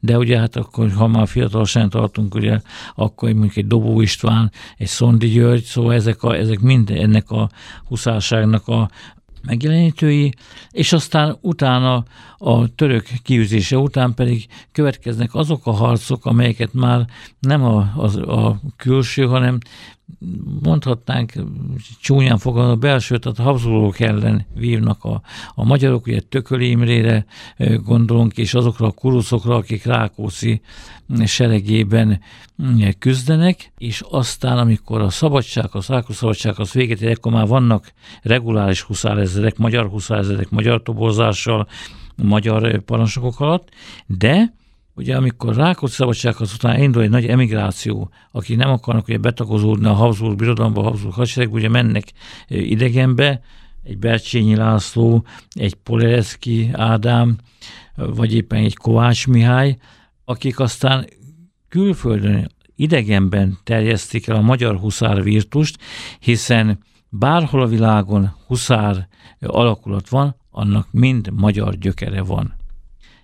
[0.00, 2.60] de ugye hát akkor, ha már fiatalság tartunk, ugye
[2.94, 7.48] akkor mondjuk egy Dobó István, egy Szondi György, szóval ezek, a, ezek mind ennek a
[7.84, 8.90] huszárságnak a
[9.42, 10.32] megjelenítői,
[10.70, 12.04] és aztán utána
[12.38, 17.06] a török kiűzése után pedig következnek azok a harcok, amelyeket már
[17.40, 19.58] nem a, a, a külső, hanem
[20.62, 21.32] mondhatnánk
[22.00, 25.22] csúnyán fogalmaz, a belső, tehát a Habsburgok ellen vívnak a,
[25.54, 27.24] a magyarok, ugye Tököli Imrére
[27.84, 30.60] gondolunk, és azokra a kuruszokra, akik Rákóczi
[31.24, 32.20] seregében
[32.98, 37.92] küzdenek, és aztán, amikor a szabadság, a Rákóczi szabadság az véget ér, akkor már vannak
[38.22, 41.68] reguláris huszárezredek, magyar huszárezredek, magyar toborzással,
[42.16, 43.68] magyar parancsnokok alatt,
[44.06, 44.52] de
[44.94, 49.92] ugye amikor Rákóczi szabadsághoz után indul egy nagy emigráció, akik nem akarnak ugye betagozódni a
[49.92, 52.12] Habsburg birodalomba, a Habsburg hadsereg, ugye mennek
[52.48, 53.40] idegenbe,
[53.82, 57.36] egy Bercsényi László, egy Polereszki Ádám,
[57.94, 59.76] vagy éppen egy Kovács Mihály,
[60.24, 61.06] akik aztán
[61.68, 65.78] külföldön, idegenben terjesztik el a magyar huszár virtust,
[66.18, 66.78] hiszen
[67.08, 69.08] bárhol a világon huszár
[69.40, 72.54] alakulat van, annak mind magyar gyökere van.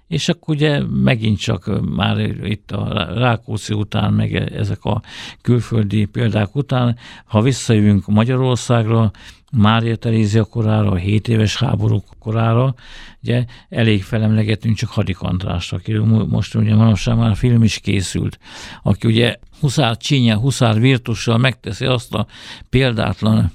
[0.09, 5.03] És akkor ugye megint csak már itt a Rákóczi után, meg ezek a
[5.41, 9.11] külföldi példák után, ha visszajövünk Magyarországra,
[9.53, 12.75] Mária Terézia korára, a 7 éves háború korára,
[13.23, 15.93] ugye elég felemlegetünk csak Hadik Andrást, aki
[16.29, 18.39] most ugye manapság már film is készült,
[18.83, 22.27] aki ugye Huszár Csínye, Huszár Virtussal megteszi azt a
[22.71, 23.53] példátlan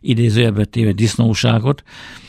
[0.00, 1.82] idézőjelbe téve disznóságot,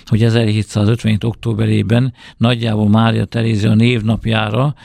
[0.06, 1.24] hogy 1757.
[1.24, 4.76] októberében nagyjából Mária Terézia névnapjára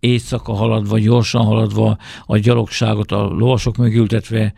[0.00, 4.54] éjszaka haladva, gyorsan haladva a gyalogságot a lovasok mögültetve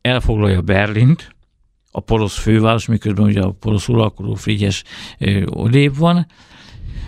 [0.00, 1.34] elfoglalja Berlint,
[1.90, 4.82] a porosz főváros, miközben ugye a porosz uralkodó Frigyes
[5.46, 6.26] odébb van,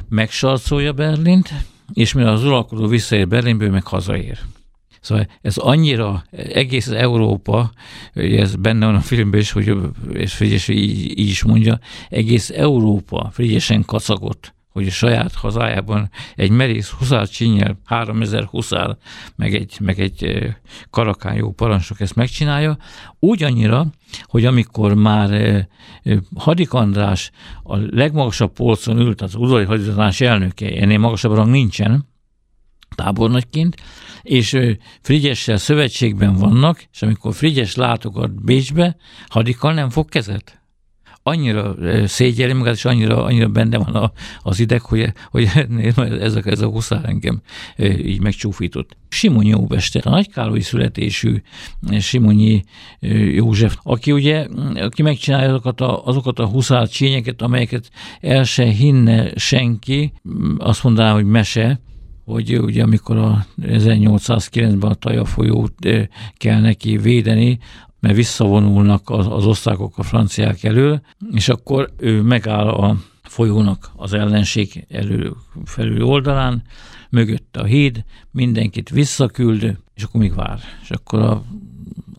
[0.09, 1.55] megsarcolja Berlint,
[1.93, 4.39] és mire az uralkodó visszaér Berlinből, meg hazaér.
[5.05, 7.73] Szóval ez annyira, egész Európa,
[8.15, 9.77] ez benne van a filmben is, hogy
[10.13, 16.51] és Frigyes így, így is mondja, egész Európa Frigyesen kacagott, hogy a saját hazájában egy
[16.51, 18.97] merész huszár csinyel, 3000 huszár,
[19.37, 20.53] meg egy, meg egy
[20.91, 22.77] karakán jó parancsok ezt megcsinálja,
[23.19, 23.87] úgy annyira,
[24.23, 25.69] hogy amikor már
[26.37, 27.31] Hadik András
[27.63, 32.09] a legmagasabb polcon ült, az udvari hadizatás elnöke, ennél magasabb rang nincsen,
[32.95, 33.77] tábornagyként,
[34.25, 34.59] és
[35.01, 38.97] Frigyessel szövetségben vannak, és amikor Frigyes látogat Bécsbe,
[39.29, 40.63] Hadikkal nem fog kezet
[41.27, 41.75] annyira
[42.07, 45.49] szégyeli magát, és annyira, annyira benne van a, az ideg, hogy, hogy
[46.21, 47.41] ez a, ez a huszár engem
[47.79, 48.97] így megcsúfított.
[49.09, 51.43] Simonyi Óbester, a nagykálói születésű
[51.99, 52.65] Simonyi
[53.35, 59.33] József, aki ugye, aki megcsinálja azokat a, azokat a huszár csényeket, amelyeket el se hinne
[59.37, 60.13] senki,
[60.59, 61.81] azt mondaná, hogy mese,
[62.25, 65.89] hogy ugye amikor a 1809-ben a Taja folyót
[66.37, 67.59] kell neki védeni,
[68.01, 71.01] mert visszavonulnak az, az osztrákok a franciák elől,
[71.33, 75.33] és akkor ő megáll a folyónak az ellenség elő
[75.65, 76.63] felül oldalán,
[77.11, 80.61] mögött a híd, mindenkit visszaküld, és akkor még vár.
[80.83, 81.45] És akkor a,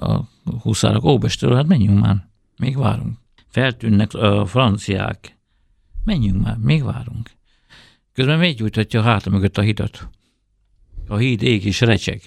[0.05, 0.27] a
[0.61, 3.17] huszárok, ó, bestől, hát menjünk már, még várunk.
[3.47, 5.37] Feltűnnek a franciák,
[6.03, 7.34] menjünk már, még várunk.
[8.15, 10.09] Közben még gyújtatja a háta mögött a hidat.
[11.07, 12.21] A híd ég és recseg.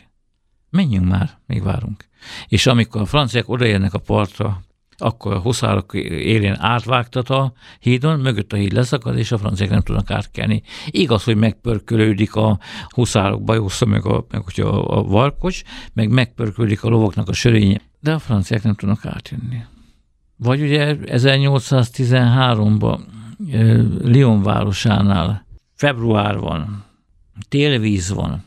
[0.71, 2.09] Menjünk már, még várunk.
[2.49, 4.61] És amikor a franciák odaérnek a partra,
[4.97, 9.81] akkor a huszárok élén átvágtat a hídon, mögött a híd leszakad, és a franciák nem
[9.81, 10.63] tudnak átkelni.
[10.87, 16.89] Igaz, hogy megpörkölődik a huszárok bajusza, meg a, meg a, a varkocs, meg megpörkölődik a
[16.89, 19.65] lovoknak a sörénye, de a franciák nem tudnak átjönni.
[20.37, 23.01] Vagy ugye 1813-ban
[24.05, 25.47] Lyon városánál
[25.79, 26.85] február van,
[27.49, 28.45] télvíz van,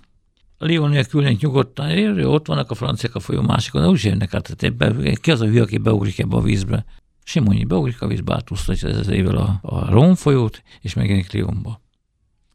[0.59, 4.55] Lyon külön nyugodtan, érő, ott vannak a franciák a folyó másikon, de úgy jönnek át,
[4.55, 6.85] tehát ebbe, ki az a hülye, aki beugrik ebbe a vízbe?
[7.23, 11.81] Simonyi beugrik a vízbe, átúsztatja ez évvel a, a Ron folyót, és megjelenik Lyonba.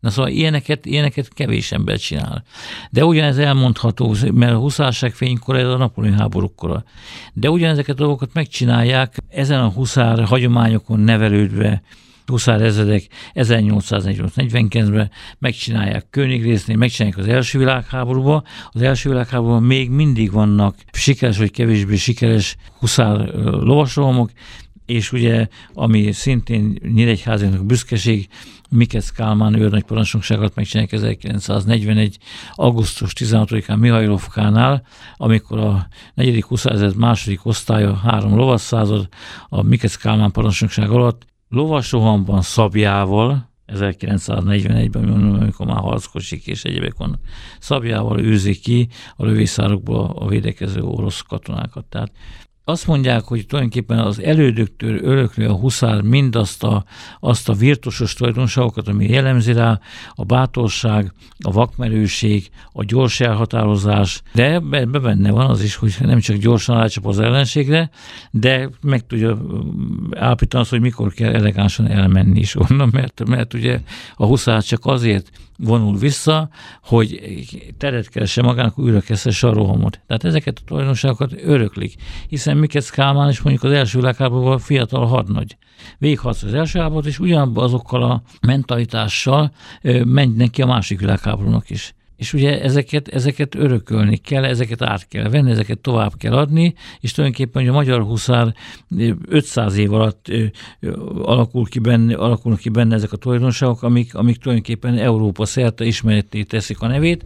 [0.00, 2.44] Na szóval ilyeneket, ilyeneket kevés ember csinál.
[2.90, 6.84] De ugyanez elmondható, mert a huszárság fénykora, ez a Napoleon háborúkkora.
[7.32, 11.82] De ugyanezeket a dolgokat megcsinálják, ezen a huszár hagyományokon nevelődve,
[12.26, 18.42] huszár ezredek 1848-49-ben megcsinálják Königrésznél, megcsinálják az első világháborúba.
[18.70, 24.30] Az első világháborúban még mindig vannak sikeres vagy kevésbé sikeres huszár lovasrohamok,
[24.86, 28.28] és ugye, ami szintén Nyíregyházának büszkeség,
[28.70, 32.18] Mikesz Kálmán őrnagy parancsnokságot megcsinálják 1941.
[32.54, 34.86] augusztus 16-án Mihajlovkánál,
[35.16, 36.42] amikor a 4.
[36.42, 36.64] 20.
[36.96, 39.08] második osztálya három lovasszázad
[39.48, 47.20] a Mikesz Kálmán parancsnokság alatt lovasrohamban szabjával, 1941-ben, amikor már harckocsik és egyébek vannak,
[47.58, 51.84] szabjával őzik ki a lövészárokból a védekező orosz katonákat.
[51.84, 52.12] Tehát
[52.68, 56.84] azt mondják, hogy tulajdonképpen az elődöktől öröklő a huszár mindazt a,
[57.20, 59.80] azt a virtusos tulajdonságokat, ami jellemzi rá,
[60.14, 66.20] a bátorság, a vakmerőség, a gyors elhatározás, de ebben benne van az is, hogy nem
[66.20, 67.90] csak gyorsan rácsap az ellenségre,
[68.30, 69.38] de meg tudja
[70.10, 73.80] állapítani azt, hogy mikor kell elegánsan elmenni is onnan, mert, mert ugye
[74.16, 76.48] a huszár csak azért vonul vissza,
[76.82, 77.20] hogy
[77.78, 80.00] teret keresse magának, újra kezdhesse a rohamot.
[80.06, 81.94] Tehát ezeket a tulajdonságokat öröklik,
[82.28, 85.56] hiszen Mikesz Kálmán is mondjuk az első világháborúban fiatal hadnagy.
[85.98, 89.52] Végigharc az első háborút, és ugyanabban azokkal a mentalitással
[90.04, 91.94] megy neki a másik világháborúnak is.
[92.16, 97.12] És ugye ezeket, ezeket örökölni kell, ezeket át kell venni, ezeket tovább kell adni, és
[97.12, 98.54] tulajdonképpen hogy a magyar huszár
[99.28, 100.32] 500 év alatt
[101.22, 106.42] alakul ki benne, alakulnak ki benne ezek a tulajdonságok, amik, amik tulajdonképpen Európa szerte ismeretté
[106.42, 107.24] teszik a nevét,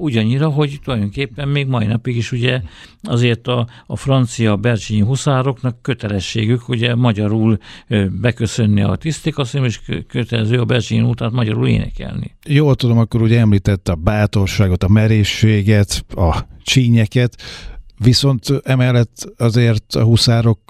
[0.00, 2.60] ugyannyira, hogy tulajdonképpen még mai napig is ugye
[3.02, 7.58] azért a, a francia bercsényi huszároknak kötelességük ugye magyarul
[8.20, 12.36] beköszönni a tisztikasszony, és kötelező a bercsényi után magyarul énekelni.
[12.46, 17.42] Jól tudom, akkor ugye említette a bátorságot, a merészséget, a csínyeket,
[17.98, 20.60] viszont emellett azért a huszárok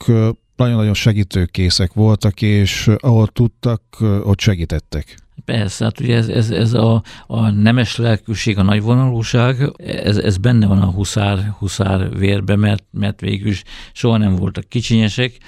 [0.56, 3.82] nagyon-nagyon segítőkészek voltak, és ahol tudtak,
[4.22, 5.16] ott segítettek.
[5.44, 10.66] Persze, hát ugye ez, ez, ez a, a nemes lelkűség, a nagyvonalúság, ez, ez benne
[10.66, 15.38] van a huszár, huszár vérbe, mert, mert végül is soha nem voltak kicsinyesek.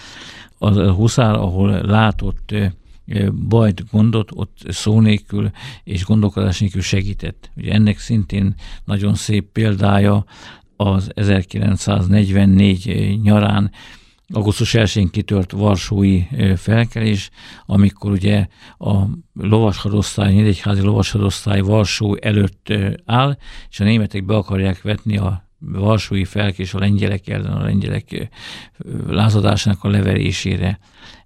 [0.58, 2.54] A huszár, ahol látott
[3.48, 5.50] bajt, gondot, ott szó nélkül
[5.84, 7.50] és gondolkodás nélkül segített.
[7.56, 10.24] Ugye ennek szintén nagyon szép példája
[10.76, 13.70] az 1944 nyarán
[14.32, 16.22] augusztus 1-én kitört Varsói
[16.56, 17.30] felkelés,
[17.66, 18.46] amikor ugye
[18.78, 22.72] a lovashadosztály, Nyíregyházi lovashadosztály Varsó előtt
[23.04, 23.36] áll,
[23.70, 28.30] és a németek be akarják vetni a Varsói felkés a lengyelek ellen, a lengyelek
[29.06, 30.78] lázadásának a leverésére.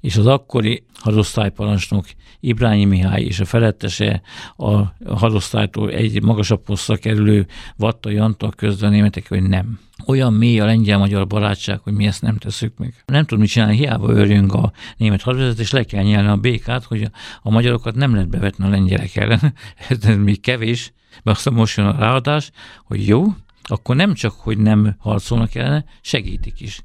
[0.06, 2.06] És az akkori hadosztályparancsnok
[2.40, 4.22] Ibrányi Mihály és a felettese
[4.56, 4.82] a
[5.14, 11.26] hadosztálytól egy magasabb posztra kerülő Vatta Jantal közben németek, hogy nem olyan mély a lengyel-magyar
[11.26, 12.94] barátság, hogy mi ezt nem tesszük meg.
[13.06, 16.84] Nem tud mit csinálni, hiába örjünk a német hadvezet, és le kell nyelni a békát,
[16.84, 17.10] hogy
[17.42, 19.54] a magyarokat nem lehet bevetni a lengyelek ellen.
[19.88, 20.92] Ez még kevés,
[21.22, 22.50] mert aztán most jön a ráadás,
[22.84, 23.24] hogy jó,
[23.68, 26.84] akkor nem csak, hogy nem harcolnak ellene, segítik is.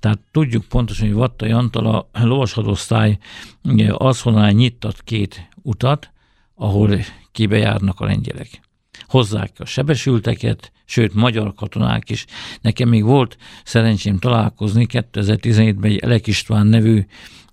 [0.00, 3.18] Tehát tudjuk pontosan, hogy Vatta Jantal a lovashadosztály
[4.22, 6.10] honnan nyittat két utat,
[6.54, 6.98] ahol
[7.32, 8.60] kibejárnak a lengyelek
[9.06, 12.24] hozzák a sebesülteket, sőt, magyar katonák is.
[12.60, 17.04] Nekem még volt szerencsém találkozni 2017-ben egy Elek István nevű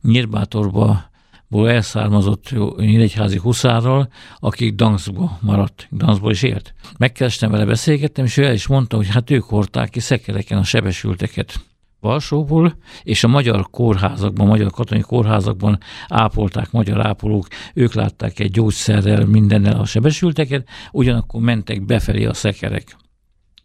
[0.02, 1.12] Nyírbátorba
[1.54, 6.74] elszármazott nyíregyházi huszárral, aki Danszba maradt, Danszba is élt.
[6.98, 10.64] Megkerestem vele, beszélgettem, és ő el is mondta, hogy hát ők hordták ki szekereken a
[10.64, 11.60] sebesülteket.
[12.00, 19.26] Varsóból, és a magyar kórházakban, magyar katonai kórházakban ápolták magyar ápolók, ők látták egy gyógyszerrel,
[19.26, 22.98] mindennel a sebesülteket, ugyanakkor mentek befelé a szekerek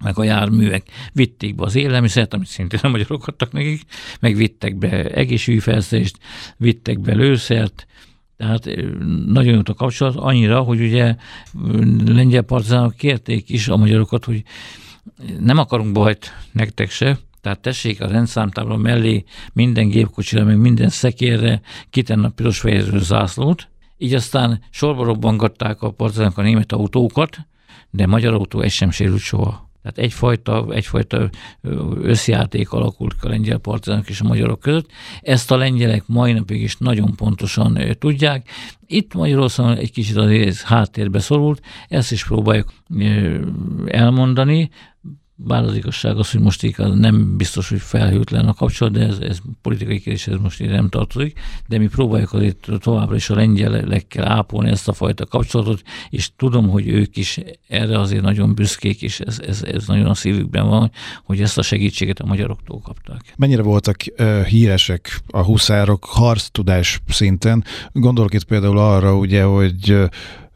[0.05, 3.83] meg a járművek vitték be az élelmiszert, amit szintén a magyarok adtak nekik,
[4.21, 6.19] meg vittek be egészségügyfelszerést,
[6.57, 7.87] vittek be lőszert,
[8.37, 8.71] tehát
[9.27, 11.17] nagyon jó a kapcsolat, annyira, hogy ugye
[12.07, 14.43] lengyel partizánok kérték is a magyarokat, hogy
[15.41, 21.61] nem akarunk bajt nektek se, tehát tessék a rendszámtábla mellé minden gépkocsira, meg minden szekérre
[21.91, 27.37] kitenni a piros fejező zászlót, így aztán sorba robbangatták a partizánok a német autókat,
[27.91, 29.68] de magyar autó egy sem sérült soha.
[29.89, 31.31] Tehát egyfajta, egyfajta
[32.03, 34.91] összjáték alakult a lengyel partizánok és a magyarok között.
[35.23, 38.49] Ezt a lengyelek mai napig is nagyon pontosan tudják.
[38.87, 42.73] Itt Magyarországon egy kicsit az háttérbe szorult, ezt is próbáljuk
[43.87, 44.71] elmondani,
[45.41, 49.39] bár az igazság az, hogy most nem biztos, hogy felhőtlen a kapcsolat, de ez, ez
[49.63, 54.29] politikai kérdés, ez most így nem tartozik, de mi próbáljuk azért továbbra is a lengyelekkel
[54.29, 59.21] ápolni ezt a fajta kapcsolatot, és tudom, hogy ők is erre azért nagyon büszkék, és
[59.21, 60.91] ez, ez, ez nagyon a szívükben van,
[61.25, 63.35] hogy ezt a segítséget a magyaroktól kapták.
[63.37, 67.65] Mennyire voltak uh, híresek a huszárok harctudás szinten?
[67.93, 70.09] Gondolok itt például arra, ugye, hogy uh,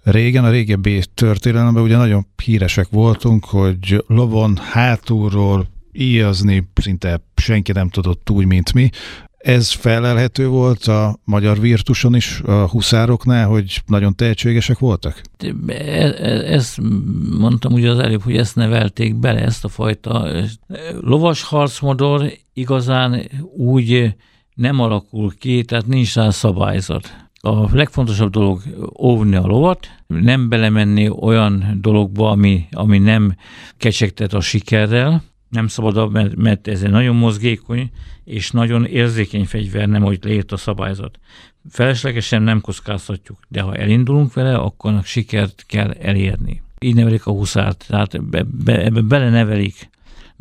[0.03, 7.89] Régen, a régebbi történelemben ugye nagyon híresek voltunk, hogy lovon hátulról íjazni szinte senki nem
[7.89, 8.91] tudott úgy, mint mi.
[9.39, 15.21] Ez felelhető volt a magyar virtuson is a huszároknál, hogy nagyon tehetségesek voltak?
[15.67, 16.09] E, e,
[16.53, 16.81] ezt
[17.39, 20.45] mondtam ugye az előbb, hogy ezt nevelték bele, ezt a fajta
[21.01, 23.23] lovas harcmodor igazán
[23.57, 24.15] úgy
[24.55, 27.23] nem alakul ki, tehát nincs rá szabályzat.
[27.45, 28.63] A legfontosabb dolog
[29.01, 33.37] óvni a lovat, nem belemenni olyan dologba, ami, ami nem
[33.77, 37.91] kecsegtet a sikerrel, nem szabad, mert, mert ez egy nagyon mozgékony
[38.25, 41.19] és nagyon érzékeny fegyver, nem hogy leírt a szabályzat.
[41.69, 46.63] Feleslegesen nem kockáztatjuk, de ha elindulunk vele, akkor sikert kell elérni.
[46.81, 49.91] Így nevelik a huszárt, tehát ebbe, ebbe belenevelik,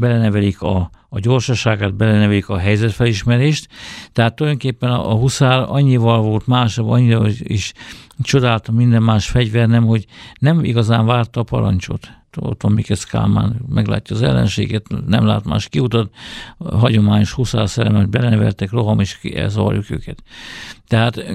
[0.01, 3.67] belenevelik a, a gyorsaságát, belenevelik a helyzetfelismerést,
[4.13, 7.73] tehát tulajdonképpen a, a huszár annyival volt másabb, annyira is
[8.21, 10.05] csodáltam minden más fegyver, nem, hogy
[10.39, 12.07] nem igazán várta a parancsot.
[12.37, 16.13] Ott van Mikesz Kálmán, meglátja az ellenséget, nem lát más kiutat,
[16.57, 20.23] hagyományos huszárszerelmet beleneveltek, roham, és elzavarjuk őket.
[20.87, 21.25] Tehát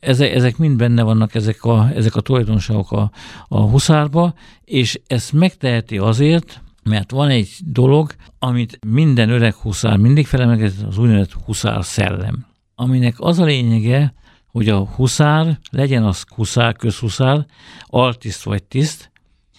[0.00, 3.10] ezek, ezek mind benne vannak, ezek a, ezek a tulajdonságok a,
[3.48, 4.34] a huszárba,
[4.64, 10.98] és ezt megteheti azért, mert van egy dolog, amit minden öreg huszár mindig felemleget, az
[10.98, 14.14] úgynevezett huszár szellem, aminek az a lényege,
[14.46, 17.46] hogy a huszár, legyen az huszár, közhuszár,
[17.86, 19.10] altiszt vagy tiszt,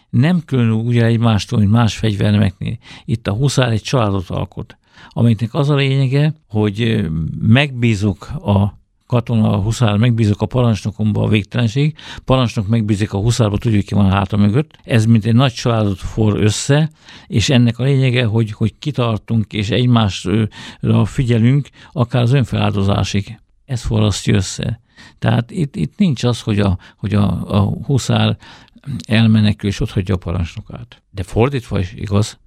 [0.10, 2.78] nem különül ugye egymástól, mint más fegyvernemeknél.
[3.06, 4.78] Itt a huszár egy családot alkot,
[5.10, 7.08] aminek az a lényege, hogy
[7.40, 11.96] megbízok a katona, a huszár, megbízok a parancsnokomba a végtelenség,
[12.26, 14.78] parancsnok megbízik a huszárba, tudjuk ki van a háta mögött.
[14.84, 16.90] Ez mint egy nagy családot for össze,
[17.28, 23.40] és ennek a lényege, hogy, hogy kitartunk és egymásra figyelünk, akár az önfeláldozásig.
[23.66, 24.80] Ez forrasztja össze.
[25.20, 28.38] Tehát itt, itt nincs az, hogy a, hogy a, a huszár
[29.08, 31.02] elmenekül és ott hagyja a parancsnokát.
[31.12, 32.40] De fordítva is igaz,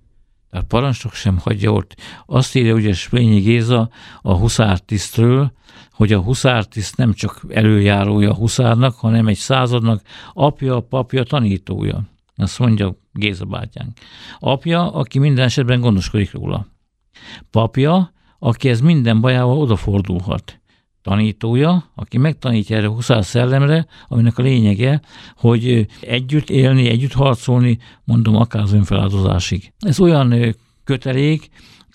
[0.50, 1.96] tehát parancsnok sem hagyja ott.
[2.26, 3.90] Azt írja ugye Splényi Géza
[4.22, 5.52] a huszártisztről,
[5.92, 12.02] hogy a huszártiszt nem csak előjárója a huszárnak, hanem egy századnak apja, papja, tanítója.
[12.36, 13.98] Azt mondja Géza bátyánk.
[14.38, 16.66] Apja, aki minden esetben gondoskodik róla.
[17.50, 20.59] Papja, aki ez minden bajával odafordulhat
[21.02, 25.00] tanítója, aki megtanítja erre a huszár szellemre, aminek a lényege,
[25.36, 29.72] hogy együtt élni, együtt harcolni, mondom, akár az önfeláldozásig.
[29.78, 31.50] Ez olyan kötelék,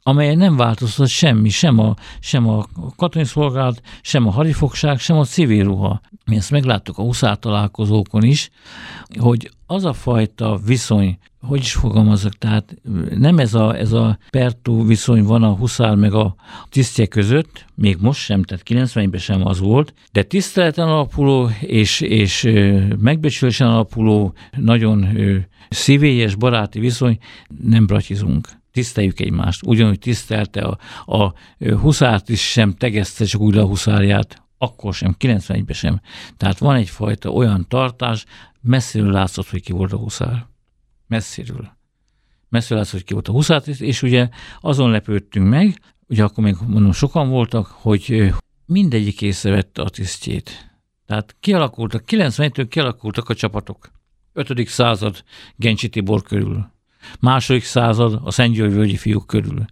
[0.07, 5.25] amely nem változtat semmi, sem a, sem a katonai szolgálat, sem a hadifogság, sem a
[5.25, 6.01] civil ruha.
[6.25, 8.49] Mi ezt megláttuk a huszár találkozókon is,
[9.19, 12.75] hogy az a fajta viszony, hogy is fogalmazok, tehát
[13.17, 16.35] nem ez a, ez a pertú viszony van a huszár meg a
[16.69, 22.51] tisztje között, még most sem, tehát 90-ben sem az volt, de tiszteleten alapuló és, és
[22.99, 25.07] megbecsülésen alapuló, nagyon
[25.69, 27.17] szívélyes, baráti viszony,
[27.63, 29.65] nem bratizunk tiszteljük egymást.
[29.65, 31.33] Ugyanúgy tisztelte a, a
[31.75, 36.01] huszárt is sem tegezte csak úgy a huszárját, akkor sem, 91-ben sem.
[36.37, 38.25] Tehát van egyfajta olyan tartás,
[38.61, 40.45] messziről látszott, hogy ki volt a huszár.
[41.07, 41.77] Messziről.
[42.49, 44.29] Messziről látszott, hogy ki volt a huszár, és ugye
[44.61, 48.33] azon lepődtünk meg, ugye akkor még mondom sokan voltak, hogy
[48.65, 50.73] mindegyik észrevette a tisztjét.
[51.05, 53.91] Tehát kialakultak, 91-től kialakultak a csapatok.
[54.33, 54.67] 5.
[54.67, 55.23] század
[55.55, 56.73] Gencsi Tibor körül
[57.19, 59.65] második század a Szentgyörgyi fiúk körül.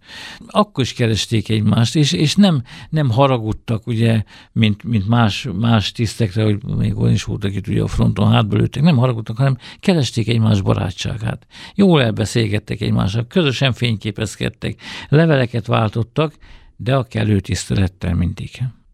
[0.46, 4.22] Akkor is keresték egymást, és, és nem, nem haragudtak, ugye,
[4.52, 8.56] mint, mint más, más tisztekre, hogy még olyan is voltak itt ugye a fronton hátba
[8.56, 11.46] lőttek, nem haragudtak, hanem keresték egymás barátságát.
[11.74, 16.34] Jól elbeszélgettek egymással, közösen fényképezkedtek, leveleket váltottak,
[16.76, 18.50] de a kellő tisztelettel mindig.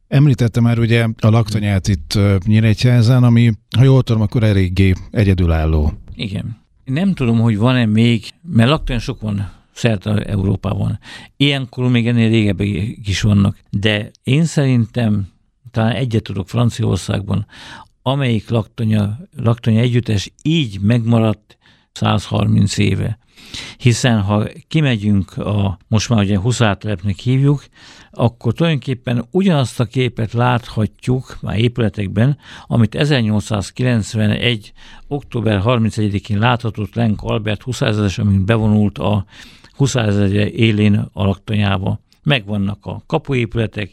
[0.08, 5.92] Említette már ugye a laktanyát itt Nyíregyházán, ami, ha jól tudom, akkor eléggé egyedülálló.
[6.14, 6.58] Igen.
[6.92, 10.98] Nem tudom, hogy van-e még, mert lakton sok van szerte Európában.
[11.36, 12.66] Ilyenkor még ennél régebben
[13.04, 13.58] is vannak.
[13.70, 15.28] De én szerintem
[15.70, 17.46] talán egyet tudok Franciaországban,
[18.02, 21.58] amelyik laktonya, laktonya együttes így megmaradt
[21.92, 23.18] 130 éve.
[23.76, 27.64] Hiszen ha kimegyünk a, most már ugye huszártelepnek hívjuk,
[28.10, 34.72] akkor tulajdonképpen ugyanazt a képet láthatjuk már épületekben, amit 1891.
[35.08, 39.24] október 31-én láthatott Lenk Albert huszárezeres, amint bevonult a
[39.76, 42.00] Huszárezredje élén a laktanyába.
[42.22, 43.92] Megvannak a kapuépületek,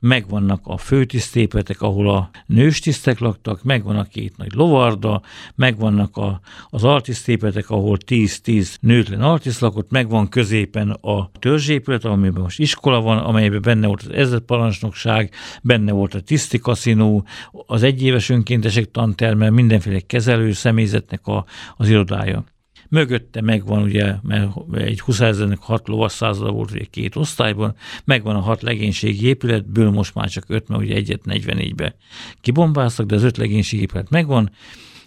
[0.00, 5.22] megvannak a főtisztépületek, ahol a nőstisztek laktak, megvan a két nagy lovarda,
[5.54, 12.58] megvannak a, az altisztépületek, ahol 10-10 nőtlen altiszt lakott, megvan középen a törzsépület, amiben most
[12.58, 17.24] iskola van, amelyben benne volt az ezredparancsnokság, benne volt a tiszti kaszinó,
[17.66, 21.44] az egyéves önkéntesek tanterme, mindenféle kezelő személyzetnek a,
[21.76, 22.44] az irodája.
[22.90, 27.74] Mögötte megvan ugye, mert egy 20 ezernek hat lovasszázada volt ugye két osztályban,
[28.04, 31.94] megvan a hat legénységi épületből most már csak öt, mert ugye egyet 44-be
[32.40, 34.50] kibombáztak, de az öt legénységi épület megvan,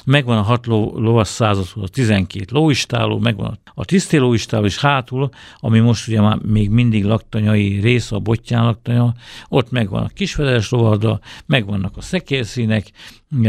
[0.06, 5.80] megvan a hat ló, lovas század, a 12 lóistáló, megvan a tisztélóistáló, és hátul, ami
[5.80, 9.14] most ugye már még mindig laktanyai része, a bottyán laktanya,
[9.50, 12.92] ott megvan a kisfedeles lovarda, megvannak a szekérszínek,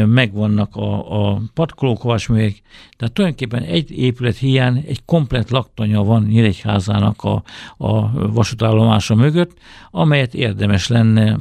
[0.06, 2.62] megvannak a, a patkolókovásművek,
[2.96, 7.42] tehát tulajdonképpen egy épület hiány egy komplet laktanya van Nyíregyházának a,
[7.76, 9.52] a vasútállomása mögött,
[9.90, 11.38] amelyet érdemes lenne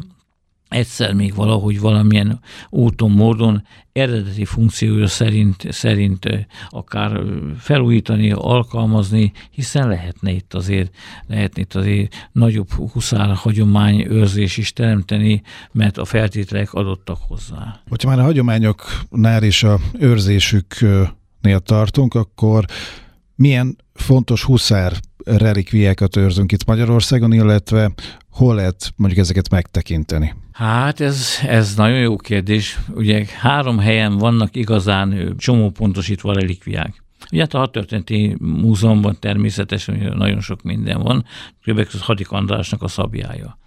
[0.74, 7.22] egyszer még valahogy valamilyen úton, módon eredeti funkciója szerint, szerint akár
[7.60, 10.96] felújítani, alkalmazni, hiszen lehetne itt azért,
[11.28, 17.82] lehetne itt azért nagyobb huszár hagyomány őrzés is teremteni, mert a feltételek adottak hozzá.
[17.90, 22.66] Hogyha már a hagyományoknál és a őrzésüknél tartunk, akkor
[23.36, 24.94] milyen fontos huszár
[25.26, 27.94] relikviákat őrzünk itt Magyarországon, illetve
[28.30, 30.34] hol lehet mondjuk ezeket megtekinteni?
[30.54, 32.80] Hát ez, ez nagyon jó kérdés.
[32.96, 37.04] Ugye három helyen vannak igazán csomópontosítva relikviák.
[37.32, 41.26] Ugye hát a Hadtörténeti Múzeumban természetesen nagyon sok minden van,
[41.66, 41.78] kb.
[41.78, 43.58] az Hadik Andrásnak a szabjája.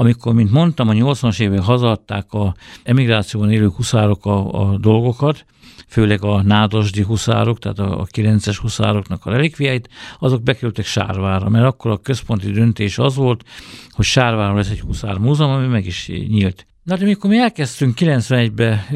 [0.00, 5.44] Amikor, mint mondtam, a 80-as évek hazadták a emigrációban élő huszárok a, a dolgokat,
[5.88, 9.88] főleg a nádasdi huszárok, tehát a, a 9-es huszároknak a relikviáit,
[10.18, 13.44] azok bekerültek Sárvára, mert akkor a központi döntés az volt,
[13.90, 16.66] hogy Sárváron lesz egy huszár ami meg is nyílt.
[16.88, 18.86] Na de amikor mi elkezdtünk 91-be,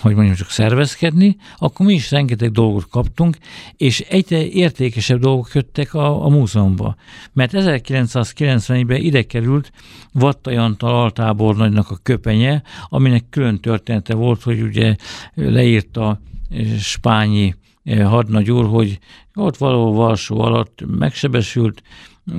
[0.00, 3.36] hogy mondjam csak szervezkedni, akkor mi is rengeteg dolgot kaptunk,
[3.76, 6.96] és egyre értékesebb dolgok jöttek a, a múzeumba.
[7.32, 9.70] Mert 1991-ben ide került
[10.12, 14.96] Vatta Jantal altábornagynak a köpenye, aminek külön története volt, hogy ugye
[15.34, 16.20] leírta
[16.78, 17.54] Spányi
[18.04, 18.98] hadnagy úr, hogy
[19.34, 21.82] ott való Varsó alatt megsebesült,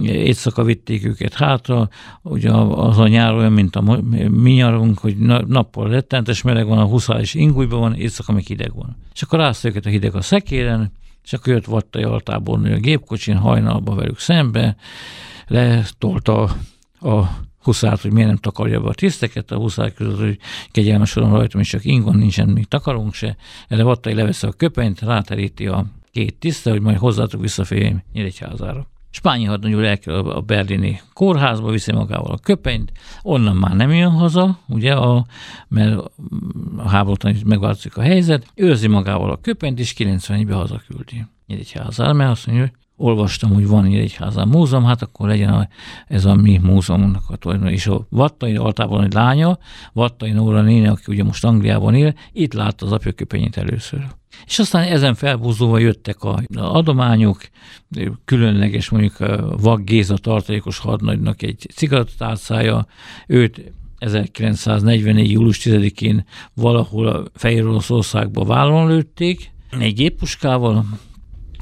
[0.03, 1.89] éjszaka vitték őket hátra,
[2.21, 5.17] ugye az a nyár olyan, mint a mi nyarunk, hogy
[5.47, 8.95] nappal rettentes meleg van, a huszális ingújban van, éjszaka még hideg van.
[9.13, 10.91] És akkor rászta őket a hideg a szekéren,
[11.23, 14.75] és akkor jött Vattai altából a gépkocsin hajnalba velük szembe,
[15.47, 16.41] letolta
[16.99, 17.23] a
[17.61, 20.39] huszát, hogy miért nem takarja be a tiszteket, a huszák között, hogy
[20.71, 23.35] kegyelmes rajtam, és csak ingon nincsen, még takarunk se.
[23.67, 28.87] Erre Vattai leveszi a köpenyt, ráteríti a két tiszte, hogy majd hozzátok visszaférjen Nyíregyházára.
[29.15, 32.91] Spányi hadnagy úr elkerül a berlini kórházba, viszi magával a köpenyt,
[33.21, 35.25] onnan már nem jön haza, ugye, a,
[35.67, 35.99] mert
[36.77, 41.25] a háborútan is megváltozik a helyzet, őrzi magával a köpenyt, és 91-ben hazaküldi.
[41.47, 45.67] Nyíregyházára, mert azt mondja, hogy olvastam, hogy van Nyíregyházán múzeum, hát akkor legyen a,
[46.07, 47.67] ez a mi múzeumunknak a tulajdon.
[47.67, 49.57] És a Vattai altában egy lánya,
[49.93, 54.07] Vattai Nóra néni, aki ugye most Angliában él, itt látta az apja köpenyét először.
[54.45, 57.41] És aztán ezen felbúzóval jöttek a adományok,
[58.25, 62.85] különleges mondjuk a Vag Géza tartalékos hadnagynak egy cigarettatárcája,
[63.27, 65.31] őt 1944.
[65.31, 70.85] július 10-én valahol a Fehér Oroszországba vállon lőtték, egy géppuskával,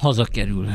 [0.03, 0.67] hazakerül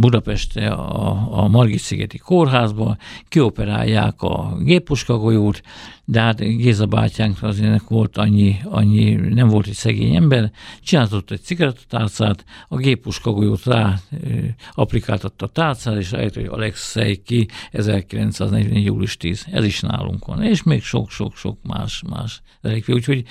[0.00, 2.96] Budapestre a, a Margit-szigeti kórházba,
[3.28, 5.62] kioperálják a géppuskagolyót,
[6.10, 10.50] de hát Géza bátyánk azért volt annyi, annyi, nem volt egy szegény ember,
[10.82, 13.98] csináltott egy cigarettatárcát, a géppuskagolyót rá
[14.72, 18.84] applikáltatta a tárcát, és rájött, hogy Alexei ki 1944.
[18.84, 19.46] július 10.
[19.50, 22.94] Ez is nálunk van, és még sok-sok-sok más, más relikvia.
[22.94, 23.24] Úgyhogy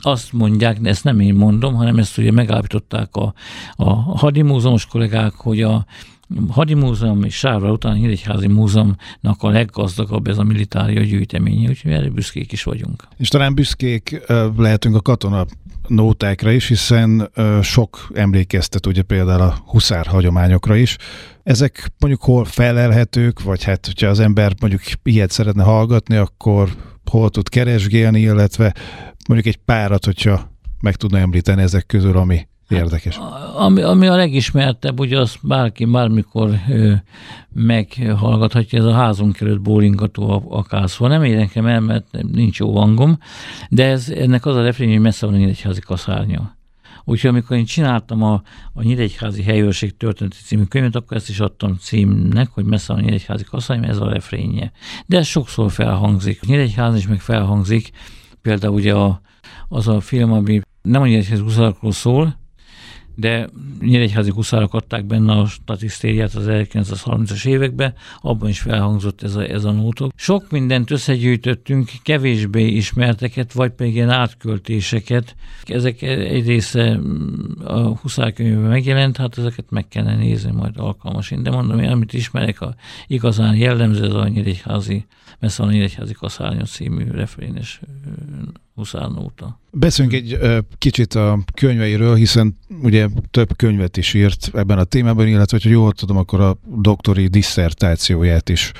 [0.00, 3.34] azt mondják, de ezt nem én mondom, hanem ezt ugye megállapították a,
[3.76, 5.86] a hadimúzeumos kollégák, hogy a
[6.48, 12.52] Hadimúzeum és Sárva után Nyíregyházi Múzeumnak a leggazdagabb ez a militária gyűjteménye, úgyhogy erre büszkék
[12.52, 13.08] is vagyunk.
[13.16, 14.20] És talán büszkék
[14.56, 15.46] lehetünk a katona
[15.88, 17.30] nótákra is, hiszen
[17.62, 20.96] sok emlékeztet ugye például a huszár hagyományokra is.
[21.42, 26.68] Ezek mondjuk hol felelhetők, vagy hát hogyha az ember mondjuk ilyet szeretne hallgatni, akkor
[27.10, 28.74] hol tud keresgélni, illetve
[29.28, 33.18] mondjuk egy párat, hogyha meg tudna említeni ezek közül, ami Érdekes.
[33.18, 36.92] Hát, ami, ami a legismertebb, ugye az bárki bármikor ö,
[37.52, 41.08] meghallgathatja, ez a házunk előtt bólingató a, a kászva.
[41.08, 43.18] Nem énekem el, mert nincs jó hangom,
[43.68, 46.56] de ez, ennek az a refrény, hogy messze van egy házi kaszárnya.
[47.04, 48.42] Úgyhogy amikor én csináltam a,
[48.72, 53.44] a Nyíregyházi Helyőrség történeti című könyvet, akkor ezt is adtam címnek, hogy messze a Nyíregyházi
[53.44, 54.72] kasszány, ez a refrénje.
[55.06, 56.40] De ez sokszor felhangzik.
[56.46, 57.90] Nyíregyházi is meg felhangzik,
[58.42, 59.20] például ugye a,
[59.68, 61.42] az a film, ami nem a Nyíregyházi
[61.90, 62.42] szól,
[63.14, 63.48] de
[63.80, 69.64] nyíregyházi huszárok adták benne a statisztériát az 1930-as években, abban is felhangzott ez a, ez
[69.64, 70.12] a nótok.
[70.16, 75.34] Sok mindent összegyűjtöttünk, kevésbé ismerteket, vagy pedig ilyen átköltéseket.
[75.64, 77.00] Ezek egy része
[77.64, 81.42] a huszárkönyvben megjelent, hát ezeket meg kellene nézni majd alkalmasint.
[81.42, 82.74] De mondom, én amit ismerek, a
[83.06, 85.04] igazán jellemző az a nyíregyházi,
[85.38, 87.80] messze a nyíregyházi kaszárnyos című refrénes
[88.74, 89.60] huszárnóta.
[89.70, 90.38] Beszéljünk egy
[90.78, 95.92] kicsit a könyveiről, hiszen ugye több könyvet is írt ebben a témában, illetve, hogy jól
[95.92, 98.72] tudom, akkor a doktori disszertációját is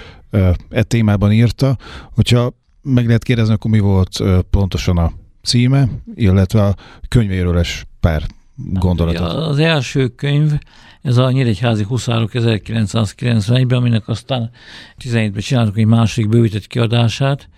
[0.70, 1.78] e témában írta.
[2.12, 6.74] Hogyha meg lehet kérdezni, akkor mi volt pontosan a címe, illetve a
[7.08, 8.22] könyvéről is pár
[8.56, 9.32] gondolatot.
[9.32, 10.52] Az első könyv,
[11.02, 14.50] ez a Nyíregyházi Huszárok 1991-ben, aminek aztán
[15.04, 17.48] 17-ben csináltuk egy másik bővített kiadását,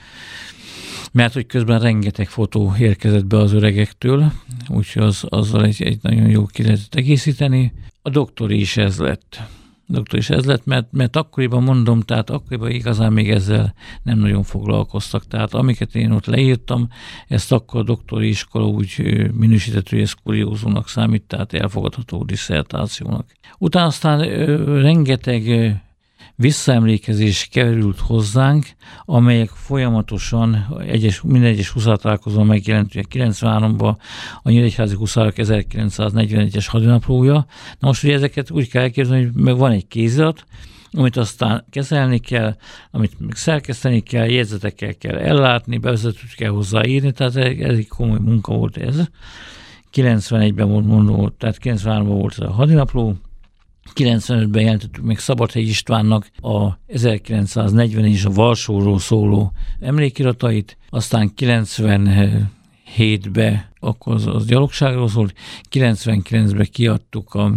[1.13, 4.33] mert hogy közben rengeteg fotó érkezett be az öregektől,
[4.69, 7.73] úgyhogy az, azzal egy, egy nagyon jó ki lehetett egészíteni.
[8.03, 9.41] A doktori is ez lett.
[9.89, 14.43] Doktor is ez lett, mert, mert akkoriban mondom, tehát akkoriban igazán még ezzel nem nagyon
[14.43, 15.27] foglalkoztak.
[15.27, 16.89] Tehát amiket én ott leírtam,
[17.29, 23.33] ezt akkor a doktori iskola úgy minősített, hogy ez kuriózumnak számít, tehát elfogadható diszertációnak.
[23.59, 24.19] Utána aztán
[24.81, 25.75] rengeteg
[26.35, 28.67] visszaemlékezés került hozzánk,
[29.05, 33.97] amelyek folyamatosan egyes, minden egyes huszártalálkozón megjelent, ugye 93-ban
[34.43, 37.47] a Nyíregyházi Huszárok 1941-es hadinaplója.
[37.79, 40.45] Na most ugye ezeket úgy kell elképzelni, hogy meg van egy kézat,
[40.93, 42.57] amit aztán kezelni kell,
[42.91, 48.55] amit még szerkeszteni kell, jegyzetekkel kell ellátni, bevezetőt kell hozzáírni, tehát ez egy komoly munka
[48.55, 49.03] volt ez.
[49.93, 53.15] 91-ben volt mondó, tehát 93-ban volt a hadinapló,
[53.95, 64.15] 95-ben jelentettük meg Szabadhegy Istvánnak a 1940 és a Valsóról szóló emlékiratait, aztán 97-ben akkor
[64.15, 65.35] az, az gyalogságról szólt,
[65.71, 67.55] 99-ben kiadtuk a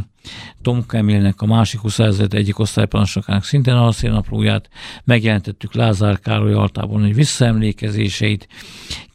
[0.62, 2.00] Tomka Emilnek, a másik 20
[2.30, 4.70] egyik osztályparancsnokának szintén a naplóját,
[5.04, 8.48] megjelentettük Lázár Károly altában egy visszaemlékezéseit,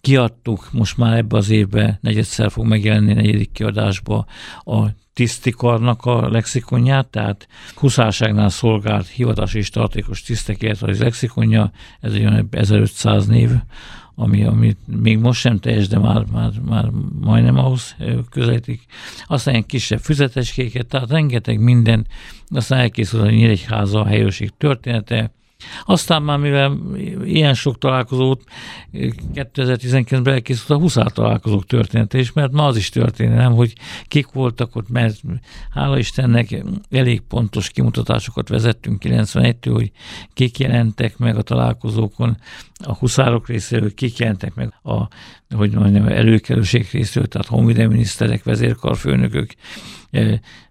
[0.00, 4.26] kiadtuk, most már ebbe az évben negyedszer fog megjelenni negyedik kiadásba
[4.64, 12.20] a tisztikarnak a lexikonját, tehát huszárságnál szolgált hivatási és tartékos tisztek az lexikonja, ez egy
[12.20, 13.50] olyan 1500 név,
[14.14, 16.90] ami, ami még most sem teljes, de már, már, már
[17.20, 17.96] majdnem ahhoz
[18.30, 18.82] közelítik.
[19.26, 22.06] Aztán ilyen kisebb füzeteskéket, tehát rengeteg minden,
[22.48, 25.32] aztán elkészül a Nyíregyháza a helyőrség története,
[25.84, 26.78] aztán már, mivel
[27.24, 28.42] ilyen sok találkozót
[29.34, 33.72] 2019-ben elkészült a huszár találkozók története is, mert ma az is történelem, hogy
[34.08, 35.20] kik voltak ott, mert
[35.70, 39.90] hála Istennek elég pontos kimutatásokat vezettünk 91-től, hogy
[40.32, 42.36] kik jelentek meg a találkozókon
[42.84, 45.08] a huszárok részéről, kik jelentek meg a
[45.54, 49.54] hogy mondjam, előkelőség részéről, tehát honvédelmi miniszterek, vezérkarfőnökök,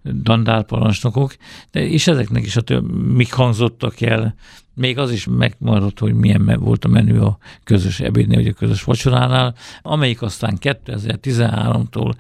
[0.03, 1.35] dandárparancsnokok,
[1.71, 4.35] de és ezeknek is a több, mik hangzottak el,
[4.75, 8.83] még az is megmaradt, hogy milyen volt a menü a közös ebédnél, vagy a közös
[8.83, 12.13] vacsoránál, amelyik aztán 2013-tól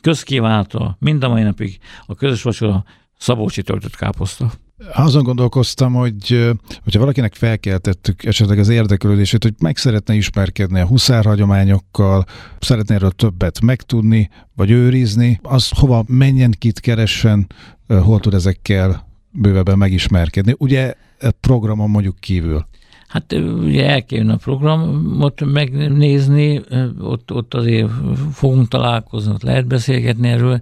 [0.00, 2.84] közkívánta mind a mai napig a közös vacsora
[3.18, 4.52] Szabolcsi töltött káposzta.
[4.92, 6.50] Azon gondolkoztam, hogy
[6.84, 12.24] hogyha valakinek felkeltettük esetleg az érdeklődését, hogy meg szeretne ismerkedni a huszár hagyományokkal,
[12.58, 17.46] szeretne erről többet megtudni, vagy őrizni, az hova menjen, kit keressen,
[17.86, 20.54] hol tud ezekkel bővebben megismerkedni.
[20.58, 20.94] Ugye
[21.40, 22.66] programon mondjuk kívül.
[23.08, 23.32] Hát
[23.62, 26.62] ugye el kell a programot megnézni,
[27.00, 27.90] ott, ott azért
[28.32, 30.60] fogunk találkozni, ott lehet beszélgetni erről.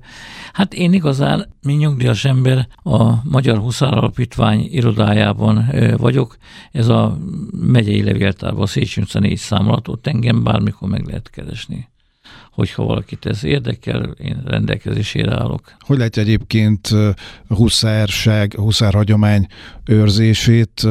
[0.52, 6.36] Hát én igazán, mint nyugdíjas ember, a Magyar Huszár Alapítvány irodájában vagyok.
[6.72, 7.18] Ez a
[7.60, 11.92] megyei levéltárban, a Széchenyi utca 4 számlat, ott engem bármikor meg lehet keresni
[12.54, 15.76] hogyha valakit ez érdekel, én rendelkezésére állok.
[15.78, 16.90] Hogy látja egyébként
[17.48, 19.46] huszárság, a huszár hagyomány
[19.86, 20.86] őrzését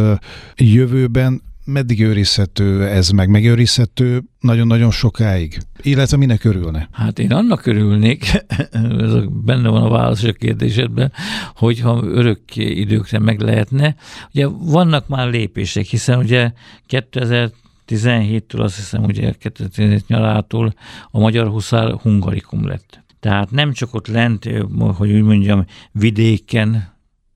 [0.55, 1.41] jövőben?
[1.65, 3.29] Meddig őrizhető ez meg?
[3.29, 5.57] Megőrizhető nagyon-nagyon sokáig?
[5.81, 6.89] Illetve minek örülne?
[6.91, 8.43] Hát én annak örülnék,
[8.99, 11.11] ez benne van a válasz a kérdésedben,
[11.55, 13.95] hogyha örökké időkre meg lehetne.
[14.33, 16.51] Ugye vannak már lépések, hiszen ugye
[16.85, 17.51] 2000
[17.95, 20.73] 17-től azt hiszem, ugye 2017 nyarától
[21.11, 23.03] a magyar huszár hungarikum lett.
[23.19, 24.49] Tehát nem csak ott lent,
[24.97, 26.91] hogy úgy mondjam, vidéken,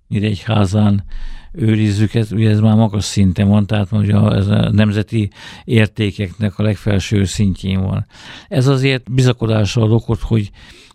[0.07, 1.03] Nyíregyházán
[1.51, 5.29] őrizzük, ez, ugye ez már magas szinten van, tehát ugye ez a nemzeti
[5.63, 8.05] értékeknek a legfelső szintjén van.
[8.47, 10.51] Ez azért bizakodásra ad okot, hogy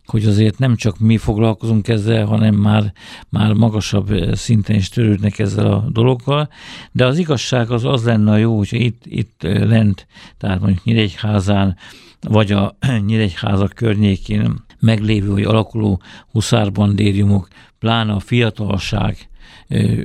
[0.07, 2.93] hogy azért nem csak mi foglalkozunk ezzel, hanem már,
[3.29, 6.49] már magasabb szinten is törődnek ezzel a dologgal,
[6.93, 10.07] de az igazság az az lenne jó, hogy itt, itt lent,
[10.39, 11.77] tehát mondjuk Nyíregyházán,
[12.21, 12.77] vagy a
[13.07, 16.01] Nyíregyháza környékén meglévő, vagy alakuló
[16.31, 17.49] huszárbandériumok,
[17.79, 19.29] pláne a fiatalság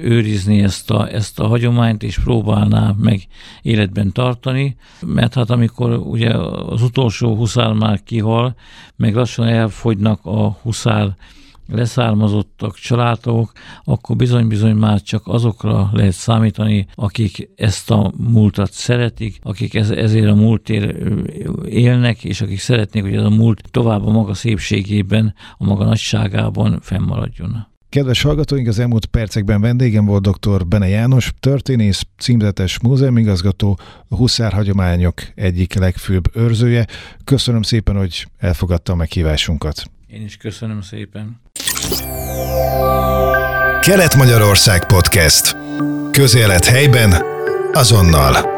[0.02, 3.28] őrizni ezt a, ezt a hagyományt, és próbálná meg
[3.62, 4.76] életben tartani,
[5.06, 8.56] mert hát amikor ugye az utolsó huszár már kihal,
[8.96, 11.16] meg lassan elfogynak a huszár
[11.68, 13.52] leszármazottak, családok,
[13.84, 20.30] akkor bizony-bizony már csak azokra lehet számítani, akik ezt a múltat szeretik, akik ez, ezért
[20.30, 20.98] a múltért
[21.66, 26.80] élnek, és akik szeretnék, hogy ez a múlt tovább a maga szépségében, a maga nagyságában
[26.82, 27.68] fennmaradjon.
[27.90, 30.68] Kedves hallgatóink, az elmúlt percekben vendégem volt dr.
[30.68, 36.88] Bene János, történész, címzetes múzeumigazgató, a Huszár hagyományok egyik legfőbb őrzője.
[37.24, 39.84] Köszönöm szépen, hogy elfogadta a meghívásunkat.
[40.08, 41.40] Én is köszönöm szépen.
[43.82, 45.56] Kelet-Magyarország Podcast.
[46.12, 47.22] Közélet helyben,
[47.74, 48.57] azonnal.